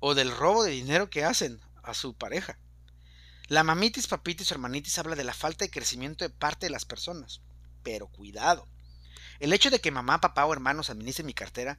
o 0.00 0.14
del 0.14 0.36
robo 0.36 0.64
de 0.64 0.72
dinero 0.72 1.08
que 1.08 1.24
hacen 1.24 1.60
a 1.82 1.94
su 1.94 2.14
pareja. 2.14 2.58
La 3.48 3.64
mamitis, 3.64 4.06
papitis 4.06 4.50
o 4.50 4.54
hermanitis 4.54 4.98
habla 4.98 5.14
de 5.14 5.24
la 5.24 5.34
falta 5.34 5.64
de 5.64 5.70
crecimiento 5.70 6.24
de 6.24 6.30
parte 6.30 6.66
de 6.66 6.70
las 6.70 6.84
personas. 6.84 7.40
Pero 7.82 8.08
cuidado. 8.08 8.66
El 9.40 9.52
hecho 9.52 9.70
de 9.70 9.80
que 9.80 9.90
mamá, 9.90 10.20
papá 10.20 10.44
o 10.46 10.52
hermanos 10.52 10.90
administren 10.90 11.26
mi 11.26 11.34
cartera 11.34 11.78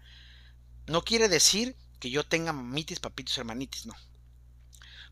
no 0.86 1.04
quiere 1.04 1.30
decir 1.30 1.76
que 2.00 2.10
yo 2.10 2.26
tenga 2.26 2.54
mamitis, 2.54 3.00
papitis 3.00 3.38
o 3.38 3.42
hermanitis, 3.42 3.86
no. 3.86 3.96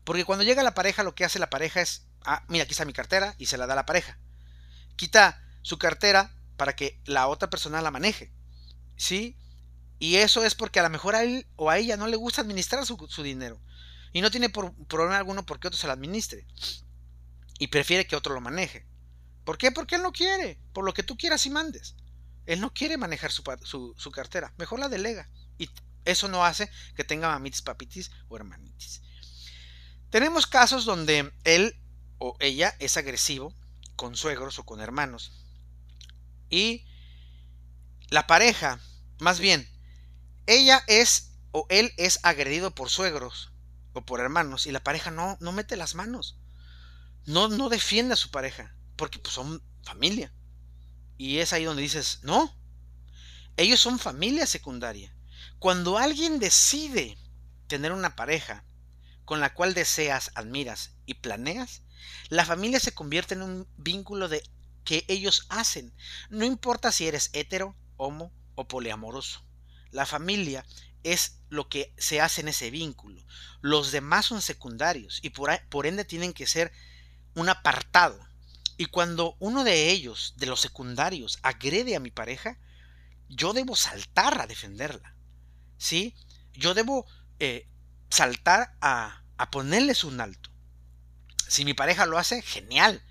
Porque 0.04 0.24
cuando 0.24 0.44
llega 0.44 0.62
la 0.62 0.74
pareja, 0.74 1.02
lo 1.02 1.14
que 1.14 1.24
hace 1.24 1.38
la 1.38 1.50
pareja 1.50 1.80
es, 1.80 2.06
ah, 2.24 2.44
mira, 2.48 2.64
aquí 2.64 2.72
está 2.72 2.84
mi 2.84 2.92
cartera 2.92 3.34
y 3.38 3.46
se 3.46 3.56
la 3.56 3.66
da 3.66 3.72
a 3.74 3.76
la 3.76 3.86
pareja. 3.86 4.18
Quita 4.96 5.42
su 5.62 5.78
cartera 5.78 6.34
para 6.56 6.76
que 6.76 7.00
la 7.06 7.28
otra 7.28 7.50
persona 7.50 7.82
la 7.82 7.90
maneje. 7.90 8.32
¿Sí? 8.96 9.36
Y 9.98 10.16
eso 10.16 10.44
es 10.44 10.54
porque 10.54 10.80
a 10.80 10.82
lo 10.82 10.90
mejor 10.90 11.14
a 11.14 11.22
él 11.22 11.46
o 11.56 11.70
a 11.70 11.78
ella 11.78 11.96
no 11.96 12.06
le 12.06 12.16
gusta 12.16 12.40
administrar 12.40 12.84
su, 12.84 13.22
dinero. 13.22 13.60
Y 14.12 14.20
no 14.20 14.30
tiene 14.30 14.50
problema 14.50 15.16
alguno 15.16 15.46
porque 15.46 15.68
otro 15.68 15.78
se 15.78 15.86
lo 15.86 15.92
administre. 15.92 16.46
Y 17.58 17.68
prefiere 17.68 18.06
que 18.06 18.16
otro 18.16 18.34
lo 18.34 18.40
maneje. 18.40 18.84
¿Por 19.44 19.58
qué? 19.58 19.70
Porque 19.70 19.94
él 19.94 20.02
no 20.02 20.12
quiere. 20.12 20.58
Por 20.72 20.84
lo 20.84 20.92
que 20.92 21.02
tú 21.02 21.16
quieras 21.16 21.46
y 21.46 21.50
mandes. 21.50 21.94
Él 22.46 22.60
no 22.60 22.74
quiere 22.74 22.96
manejar 22.96 23.30
su, 23.30 23.42
su, 23.96 24.10
cartera. 24.10 24.52
Mejor 24.58 24.80
la 24.80 24.88
delega. 24.88 25.28
Y 25.58 25.70
eso 26.04 26.28
no 26.28 26.44
hace 26.44 26.68
que 26.96 27.04
tenga 27.04 27.28
mamitis, 27.28 27.62
papitis 27.62 28.10
o 28.28 28.36
hermanitis. 28.36 29.02
Tenemos 30.10 30.46
casos 30.46 30.84
donde 30.84 31.32
él 31.44 31.76
o 32.24 32.36
ella 32.38 32.76
es 32.78 32.96
agresivo 32.96 33.52
con 33.96 34.14
suegros 34.14 34.60
o 34.60 34.64
con 34.64 34.80
hermanos. 34.80 35.32
Y 36.50 36.86
la 38.10 38.28
pareja, 38.28 38.78
más 39.18 39.40
bien, 39.40 39.68
ella 40.46 40.84
es 40.86 41.32
o 41.50 41.66
él 41.68 41.92
es 41.96 42.20
agredido 42.22 42.72
por 42.76 42.90
suegros 42.90 43.50
o 43.92 44.02
por 44.02 44.20
hermanos 44.20 44.66
y 44.66 44.70
la 44.70 44.84
pareja 44.84 45.10
no, 45.10 45.36
no 45.40 45.50
mete 45.50 45.76
las 45.76 45.96
manos. 45.96 46.38
No, 47.26 47.48
no 47.48 47.68
defiende 47.68 48.14
a 48.14 48.16
su 48.16 48.30
pareja 48.30 48.72
porque 48.94 49.18
pues, 49.18 49.34
son 49.34 49.60
familia. 49.82 50.32
Y 51.18 51.38
es 51.38 51.52
ahí 51.52 51.64
donde 51.64 51.82
dices, 51.82 52.20
no, 52.22 52.54
ellos 53.56 53.80
son 53.80 53.98
familia 53.98 54.46
secundaria. 54.46 55.12
Cuando 55.58 55.98
alguien 55.98 56.38
decide 56.38 57.18
tener 57.66 57.90
una 57.90 58.14
pareja 58.14 58.64
con 59.24 59.40
la 59.40 59.54
cual 59.54 59.74
deseas, 59.74 60.30
admiras 60.36 60.92
y 61.04 61.14
planeas, 61.14 61.82
la 62.28 62.44
familia 62.44 62.80
se 62.80 62.94
convierte 62.94 63.34
en 63.34 63.42
un 63.42 63.68
vínculo 63.76 64.28
de 64.28 64.42
que 64.84 65.04
ellos 65.08 65.46
hacen. 65.48 65.92
No 66.30 66.44
importa 66.44 66.92
si 66.92 67.06
eres 67.06 67.30
hetero, 67.32 67.76
homo 67.96 68.32
o 68.54 68.66
poliamoroso. 68.66 69.44
La 69.90 70.06
familia 70.06 70.64
es 71.02 71.38
lo 71.48 71.68
que 71.68 71.92
se 71.98 72.20
hace 72.20 72.40
en 72.40 72.48
ese 72.48 72.70
vínculo. 72.70 73.24
Los 73.60 73.92
demás 73.92 74.26
son 74.26 74.42
secundarios 74.42 75.20
y 75.22 75.30
por, 75.30 75.86
ende 75.86 76.04
tienen 76.04 76.32
que 76.32 76.46
ser 76.46 76.72
un 77.34 77.48
apartado. 77.48 78.18
Y 78.76 78.86
cuando 78.86 79.36
uno 79.38 79.64
de 79.64 79.90
ellos, 79.90 80.34
de 80.36 80.46
los 80.46 80.60
secundarios, 80.60 81.38
agrede 81.42 81.94
a 81.94 82.00
mi 82.00 82.10
pareja, 82.10 82.58
yo 83.28 83.52
debo 83.52 83.76
saltar 83.76 84.40
a 84.40 84.46
defenderla. 84.46 85.14
¿Sí? 85.76 86.14
Yo 86.52 86.74
debo 86.74 87.06
eh, 87.38 87.68
saltar 88.08 88.74
a, 88.80 89.22
a 89.36 89.50
ponerles 89.50 90.04
un 90.04 90.20
alto. 90.20 90.51
Si 91.52 91.66
mi 91.66 91.74
pareja 91.74 92.06
lo 92.06 92.16
hace, 92.16 92.40
genial. 92.40 93.02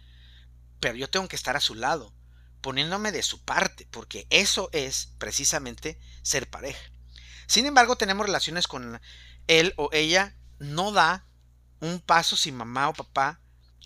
Pero 0.80 0.95
yo 0.95 1.08
tengo 1.12 1.27
que 1.27 1.36
estar 1.36 1.56
a 1.56 1.62
su 1.62 1.75
lado, 1.75 2.12
poniéndome 2.62 3.12
de 3.12 3.21
su 3.21 3.45
parte, 3.45 3.88
porque 3.91 4.25
eso 4.32 4.71
es 4.73 5.10
precisamente 5.19 5.99
ser 6.23 6.49
pareja. 6.49 6.82
Sin 7.45 7.67
embargo, 7.67 7.97
tenemos 7.97 8.25
relaciones 8.25 8.65
con 8.65 8.99
él 9.45 9.75
o 9.77 9.91
ella, 9.93 10.36
no 10.58 10.91
da 10.91 11.23
un 11.82 11.99
paso 11.99 12.36
sin 12.36 12.56
mamá 12.56 12.89
o 12.89 12.95
papá, 12.95 13.39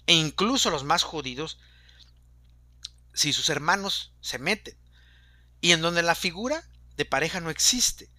e 0.08 0.14
incluso 0.14 0.70
los 0.70 0.86
más 0.86 1.04
jodidos, 1.04 1.60
si 3.14 3.34
sus 3.34 3.50
hermanos 3.50 4.14
se 4.22 4.40
meten, 4.40 4.78
y 5.60 5.74
en 5.74 5.82
donde 5.82 6.02
la 6.02 6.16
figura 6.16 6.64
de 6.96 7.04
pareja 7.04 7.42
no 7.42 7.50
existe, 7.50 8.10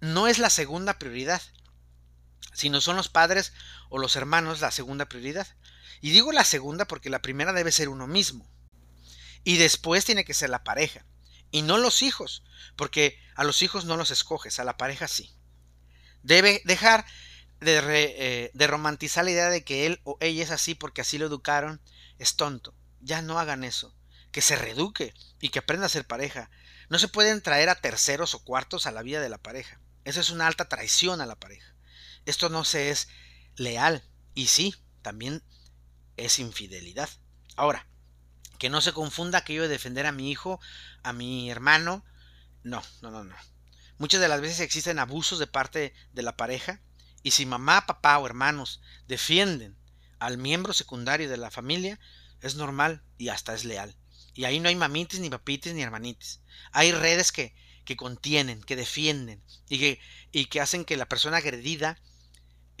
no 0.00 0.26
es 0.26 0.38
la 0.38 0.48
segunda 0.48 0.98
prioridad, 0.98 1.42
sino 2.54 2.80
son 2.80 2.96
los 2.96 3.10
padres 3.10 3.52
o 3.90 3.98
los 3.98 4.16
hermanos 4.16 4.62
la 4.62 4.70
segunda 4.70 5.04
prioridad. 5.04 5.46
Y 6.00 6.10
digo 6.10 6.32
la 6.32 6.44
segunda 6.44 6.86
porque 6.86 7.10
la 7.10 7.22
primera 7.22 7.52
debe 7.52 7.72
ser 7.72 7.88
uno 7.88 8.06
mismo, 8.06 8.48
y 9.44 9.56
después 9.56 10.04
tiene 10.04 10.24
que 10.24 10.34
ser 10.34 10.50
la 10.50 10.64
pareja 10.64 11.04
y 11.52 11.62
no 11.62 11.78
los 11.78 12.02
hijos, 12.02 12.42
porque 12.76 13.20
a 13.36 13.44
los 13.44 13.62
hijos 13.62 13.84
no 13.84 13.96
los 13.96 14.10
escoges, 14.10 14.58
a 14.58 14.64
la 14.64 14.76
pareja 14.76 15.06
sí. 15.06 15.30
Debe 16.22 16.62
dejar 16.64 17.04
de, 17.60 18.50
eh, 18.54 18.66
romantizar 18.66 19.24
la 19.24 19.30
idea 19.30 19.50
de 19.50 19.62
que 19.62 19.86
él 19.86 20.00
o 20.04 20.16
ella 20.20 20.42
es 20.42 20.50
así 20.50 20.74
porque 20.74 21.02
así 21.02 21.18
lo 21.18 21.26
educaron, 21.26 21.80
es 22.18 22.36
tonto. 22.36 22.74
Ya 23.00 23.20
no 23.20 23.38
hagan 23.38 23.64
eso. 23.64 23.94
Que 24.30 24.40
se 24.40 24.56
reeduque 24.56 25.12
y 25.40 25.50
que 25.50 25.58
aprenda 25.58 25.86
a 25.86 25.90
ser 25.90 26.06
pareja. 26.06 26.50
No 26.88 26.98
se 26.98 27.08
pueden 27.08 27.42
traer 27.42 27.68
a 27.68 27.80
terceros 27.80 28.34
o 28.34 28.42
cuartos 28.42 28.86
a 28.86 28.92
la 28.92 29.02
vida 29.02 29.20
de 29.20 29.28
la 29.28 29.38
pareja. 29.38 29.78
Eso 30.04 30.20
es 30.20 30.30
una 30.30 30.46
alta 30.46 30.68
traición 30.68 31.20
a 31.20 31.26
la 31.26 31.36
pareja. 31.36 31.74
Esto 32.24 32.48
no 32.48 32.64
se 32.64 32.90
es 32.90 33.08
leal. 33.56 34.02
Y 34.34 34.46
sí, 34.46 34.74
también 35.02 35.42
es 36.16 36.38
infidelidad. 36.38 37.08
Ahora, 37.56 37.86
que 38.58 38.70
no 38.70 38.80
se 38.80 38.92
confunda 38.92 39.38
aquello 39.38 39.62
de 39.62 39.68
defender 39.68 40.06
a 40.06 40.12
mi 40.12 40.30
hijo, 40.30 40.60
a 41.02 41.12
mi 41.12 41.50
hermano. 41.50 42.04
No, 42.62 42.82
no, 43.00 43.10
no, 43.10 43.24
no. 43.24 43.34
Muchas 43.98 44.20
de 44.20 44.28
las 44.28 44.40
veces 44.40 44.60
existen 44.60 44.98
abusos 44.98 45.38
de 45.38 45.46
parte 45.46 45.94
de 46.12 46.22
la 46.22 46.36
pareja 46.36 46.80
y 47.22 47.32
si 47.32 47.46
mamá, 47.46 47.86
papá 47.86 48.18
o 48.18 48.26
hermanos 48.26 48.80
defienden 49.06 49.76
al 50.18 50.38
miembro 50.38 50.72
secundario 50.72 51.28
de 51.28 51.36
la 51.36 51.50
familia, 51.50 51.98
es 52.40 52.56
normal 52.56 53.02
y 53.18 53.28
hasta 53.28 53.54
es 53.54 53.64
leal. 53.64 53.96
Y 54.34 54.44
ahí 54.44 54.60
no 54.60 54.68
hay 54.68 54.76
mamitis, 54.76 55.20
ni 55.20 55.30
papitis, 55.30 55.74
ni 55.74 55.82
hermanitis. 55.82 56.40
Hay 56.72 56.92
redes 56.92 57.32
que, 57.32 57.54
que 57.84 57.96
contienen, 57.96 58.62
que 58.62 58.76
defienden 58.76 59.42
y 59.68 59.78
que, 59.78 60.00
y 60.32 60.46
que 60.46 60.60
hacen 60.60 60.84
que 60.84 60.96
la 60.96 61.08
persona 61.08 61.38
agredida 61.38 62.00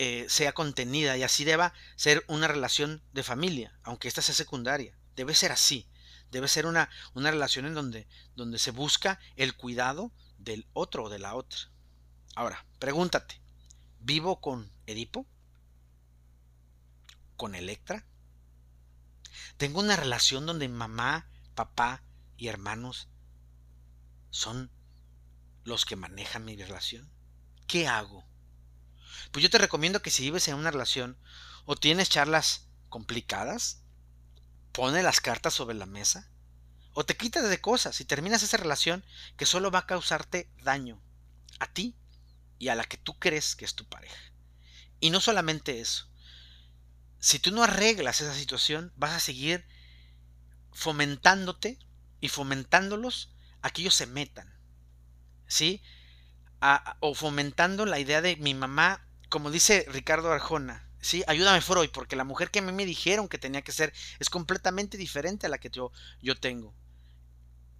eh, 0.04 0.26
sea 0.28 0.52
contenida 0.52 1.16
y 1.16 1.22
así 1.22 1.44
deba 1.44 1.74
ser 1.94 2.24
una 2.26 2.48
relación 2.48 3.04
de 3.12 3.22
familia, 3.22 3.78
aunque 3.84 4.08
esta 4.08 4.20
sea 4.20 4.34
secundaria. 4.34 4.98
Debe 5.14 5.32
ser 5.32 5.52
así. 5.52 5.88
Debe 6.32 6.48
ser 6.48 6.66
una, 6.66 6.90
una 7.14 7.30
relación 7.30 7.66
en 7.66 7.74
donde, 7.74 8.08
donde 8.34 8.58
se 8.58 8.72
busca 8.72 9.20
el 9.36 9.54
cuidado 9.54 10.10
del 10.38 10.66
otro 10.72 11.04
o 11.04 11.08
de 11.08 11.20
la 11.20 11.36
otra. 11.36 11.70
Ahora, 12.34 12.66
pregúntate, 12.80 13.40
¿vivo 14.00 14.40
con 14.40 14.72
Edipo? 14.86 15.24
¿Con 17.36 17.54
Electra? 17.54 18.04
¿Tengo 19.56 19.78
una 19.78 19.94
relación 19.94 20.46
donde 20.46 20.68
mamá, 20.68 21.30
papá 21.54 22.02
y 22.36 22.48
hermanos 22.48 23.08
son 24.30 24.68
los 25.62 25.84
que 25.84 25.94
manejan 25.94 26.44
mi 26.44 26.56
relación? 26.56 27.08
¿Qué 27.68 27.86
hago? 27.86 28.31
Pues 29.30 29.42
yo 29.42 29.50
te 29.50 29.58
recomiendo 29.58 30.02
que 30.02 30.10
si 30.10 30.22
vives 30.22 30.48
en 30.48 30.56
una 30.56 30.70
relación 30.70 31.16
o 31.64 31.76
tienes 31.76 32.08
charlas 32.08 32.66
complicadas, 32.88 33.82
pone 34.72 35.02
las 35.02 35.20
cartas 35.20 35.54
sobre 35.54 35.76
la 35.76 35.86
mesa, 35.86 36.28
o 36.94 37.04
te 37.04 37.16
quitas 37.16 37.48
de 37.48 37.60
cosas 37.60 38.00
y 38.00 38.04
terminas 38.04 38.42
esa 38.42 38.56
relación 38.56 39.04
que 39.36 39.46
solo 39.46 39.70
va 39.70 39.80
a 39.80 39.86
causarte 39.86 40.50
daño 40.62 41.00
a 41.58 41.72
ti 41.72 41.96
y 42.58 42.68
a 42.68 42.74
la 42.74 42.84
que 42.84 42.96
tú 42.96 43.18
crees 43.18 43.56
que 43.56 43.64
es 43.64 43.74
tu 43.74 43.86
pareja. 43.86 44.32
Y 45.00 45.10
no 45.10 45.20
solamente 45.20 45.80
eso. 45.80 46.08
Si 47.18 47.38
tú 47.38 47.50
no 47.50 47.62
arreglas 47.62 48.20
esa 48.20 48.34
situación, 48.34 48.92
vas 48.96 49.12
a 49.12 49.20
seguir 49.20 49.66
fomentándote 50.72 51.78
y 52.20 52.28
fomentándolos 52.28 53.34
a 53.62 53.70
que 53.70 53.82
ellos 53.82 53.94
se 53.94 54.06
metan. 54.06 54.52
¿Sí? 55.46 55.82
O 57.00 57.14
fomentando 57.14 57.86
la 57.86 57.98
idea 57.98 58.22
de 58.22 58.36
mi 58.36 58.54
mamá, 58.54 59.04
como 59.28 59.50
dice 59.50 59.84
Ricardo 59.88 60.32
Arjona, 60.32 60.88
¿sí? 61.00 61.24
Ayúdame 61.26 61.60
Freud, 61.60 61.90
porque 61.90 62.16
la 62.16 62.24
mujer 62.24 62.50
que 62.50 62.60
a 62.60 62.62
mí 62.62 62.72
me 62.72 62.86
dijeron 62.86 63.28
que 63.28 63.38
tenía 63.38 63.62
que 63.62 63.72
ser 63.72 63.92
es 64.20 64.30
completamente 64.30 64.96
diferente 64.96 65.46
a 65.46 65.48
la 65.48 65.58
que 65.58 65.70
yo, 65.70 65.90
yo 66.20 66.36
tengo. 66.36 66.74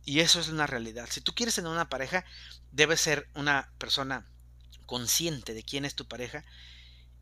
Y 0.04 0.20
eso 0.20 0.40
es 0.40 0.48
una 0.48 0.66
realidad. 0.66 1.08
Si 1.10 1.20
tú 1.20 1.32
quieres 1.32 1.54
tener 1.54 1.70
una 1.70 1.88
pareja, 1.88 2.24
debes 2.72 3.00
ser 3.00 3.28
una 3.34 3.72
persona 3.78 4.26
consciente 4.86 5.54
de 5.54 5.62
quién 5.62 5.84
es 5.84 5.94
tu 5.94 6.08
pareja 6.08 6.44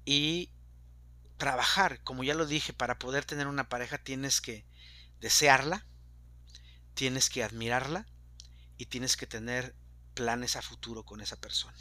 y 0.06 0.50
trabajar, 1.36 2.02
como 2.02 2.24
ya 2.24 2.34
lo 2.34 2.46
dije, 2.46 2.72
para 2.72 2.98
poder 2.98 3.24
tener 3.24 3.46
una 3.46 3.68
pareja 3.68 3.98
tienes 3.98 4.40
que 4.40 4.64
desearla, 5.20 5.84
tienes 6.94 7.28
que 7.28 7.44
admirarla 7.44 8.06
y 8.78 8.86
tienes 8.86 9.16
que 9.16 9.26
tener 9.26 9.74
planes 10.14 10.56
a 10.56 10.62
futuro 10.62 11.04
con 11.04 11.20
esa 11.20 11.36
persona. 11.36 11.78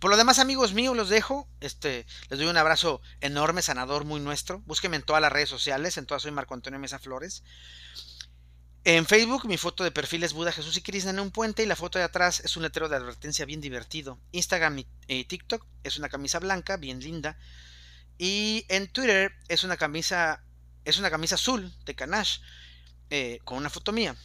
Por 0.00 0.10
lo 0.10 0.16
demás, 0.16 0.38
amigos 0.38 0.74
míos, 0.74 0.96
los 0.96 1.08
dejo. 1.08 1.48
Este, 1.60 2.06
les 2.28 2.38
doy 2.38 2.48
un 2.48 2.56
abrazo 2.56 3.00
enorme, 3.20 3.62
sanador, 3.62 4.04
muy 4.04 4.20
nuestro. 4.20 4.60
Búsquenme 4.60 4.96
en 4.96 5.02
todas 5.02 5.22
las 5.22 5.32
redes 5.32 5.48
sociales, 5.48 5.96
en 5.96 6.06
todas 6.06 6.22
soy 6.22 6.32
Marco 6.32 6.54
Antonio 6.54 6.78
Mesa 6.78 6.98
Flores. 6.98 7.42
En 8.84 9.06
Facebook 9.06 9.46
mi 9.46 9.56
foto 9.58 9.84
de 9.84 9.92
perfil 9.92 10.24
es 10.24 10.32
Buda 10.32 10.50
Jesús 10.50 10.76
y 10.76 10.82
Krishna 10.82 11.10
en 11.10 11.20
un 11.20 11.30
puente 11.30 11.62
y 11.62 11.66
la 11.66 11.76
foto 11.76 12.00
de 12.00 12.04
atrás 12.04 12.40
es 12.40 12.56
un 12.56 12.64
letrero 12.64 12.88
de 12.88 12.96
advertencia 12.96 13.44
bien 13.44 13.60
divertido. 13.60 14.18
Instagram 14.32 14.84
y 15.06 15.24
TikTok 15.24 15.64
es 15.84 15.98
una 15.98 16.08
camisa 16.08 16.40
blanca 16.40 16.76
bien 16.76 16.98
linda 16.98 17.38
y 18.18 18.66
en 18.68 18.88
Twitter 18.88 19.34
es 19.48 19.62
una 19.62 19.76
camisa 19.76 20.42
es 20.84 20.98
una 20.98 21.10
camisa 21.10 21.36
azul 21.36 21.72
de 21.84 21.94
Canache 21.94 22.40
eh, 23.10 23.38
con 23.44 23.56
una 23.56 23.70
foto 23.70 23.92
mía 23.92 24.16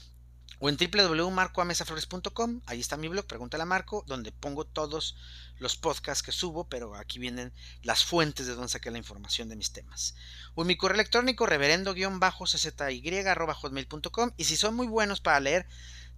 o 0.60 0.70
en 0.70 0.78
www.marcoamesaflores.com, 0.78 2.62
ahí 2.66 2.80
está 2.80 2.98
mi 2.98 3.08
blog, 3.08 3.28
pregúntale 3.28 3.62
a 3.64 3.68
Marco, 3.68 4.04
donde 4.08 4.32
pongo 4.32 4.66
todos 4.66 5.16
los 5.60 5.76
podcasts 5.76 6.24
que 6.24 6.32
subo, 6.32 6.68
pero 6.68 6.96
aquí 6.96 7.20
vienen 7.20 7.54
las 7.84 8.04
fuentes 8.04 8.48
de 8.48 8.56
donde 8.56 8.70
saqué 8.70 8.90
la 8.90 8.98
información 8.98 9.50
de 9.50 9.56
mis 9.56 9.72
temas. 9.72 10.16
O 10.56 10.62
en 10.62 10.68
mi 10.68 10.78
correo 10.78 10.96
electrónico, 10.96 11.46
reverendo-czy.hotmail.com, 11.46 14.32
y 14.38 14.46
si 14.46 14.58
son 14.58 14.74
muy 14.76 14.88
buenos 14.88 15.22
para 15.22 15.40
leer, 15.40 15.68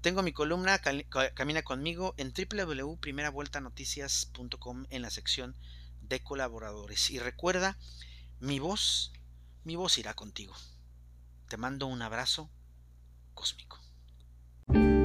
tengo 0.02 0.24
mi 0.24 0.32
columna 0.32 0.80
Camina 0.80 1.62
conmigo 1.62 2.16
en 2.18 2.34
www.primeravueltanoticias.com 2.34 4.86
en 4.90 5.02
la 5.02 5.10
sección 5.10 5.58
de 6.02 6.24
colaboradores. 6.24 7.10
Y 7.10 7.20
recuerda, 7.20 7.78
mi 8.40 8.60
voz, 8.60 9.12
mi 9.66 9.76
voz 9.76 9.98
irá 9.98 10.14
contigo. 10.14 10.56
Te 11.50 11.58
mando 11.58 11.88
un 11.88 12.02
abrazo 12.02 12.50
cósmico. 13.34 13.79
thank 14.72 14.84
you 14.84 14.99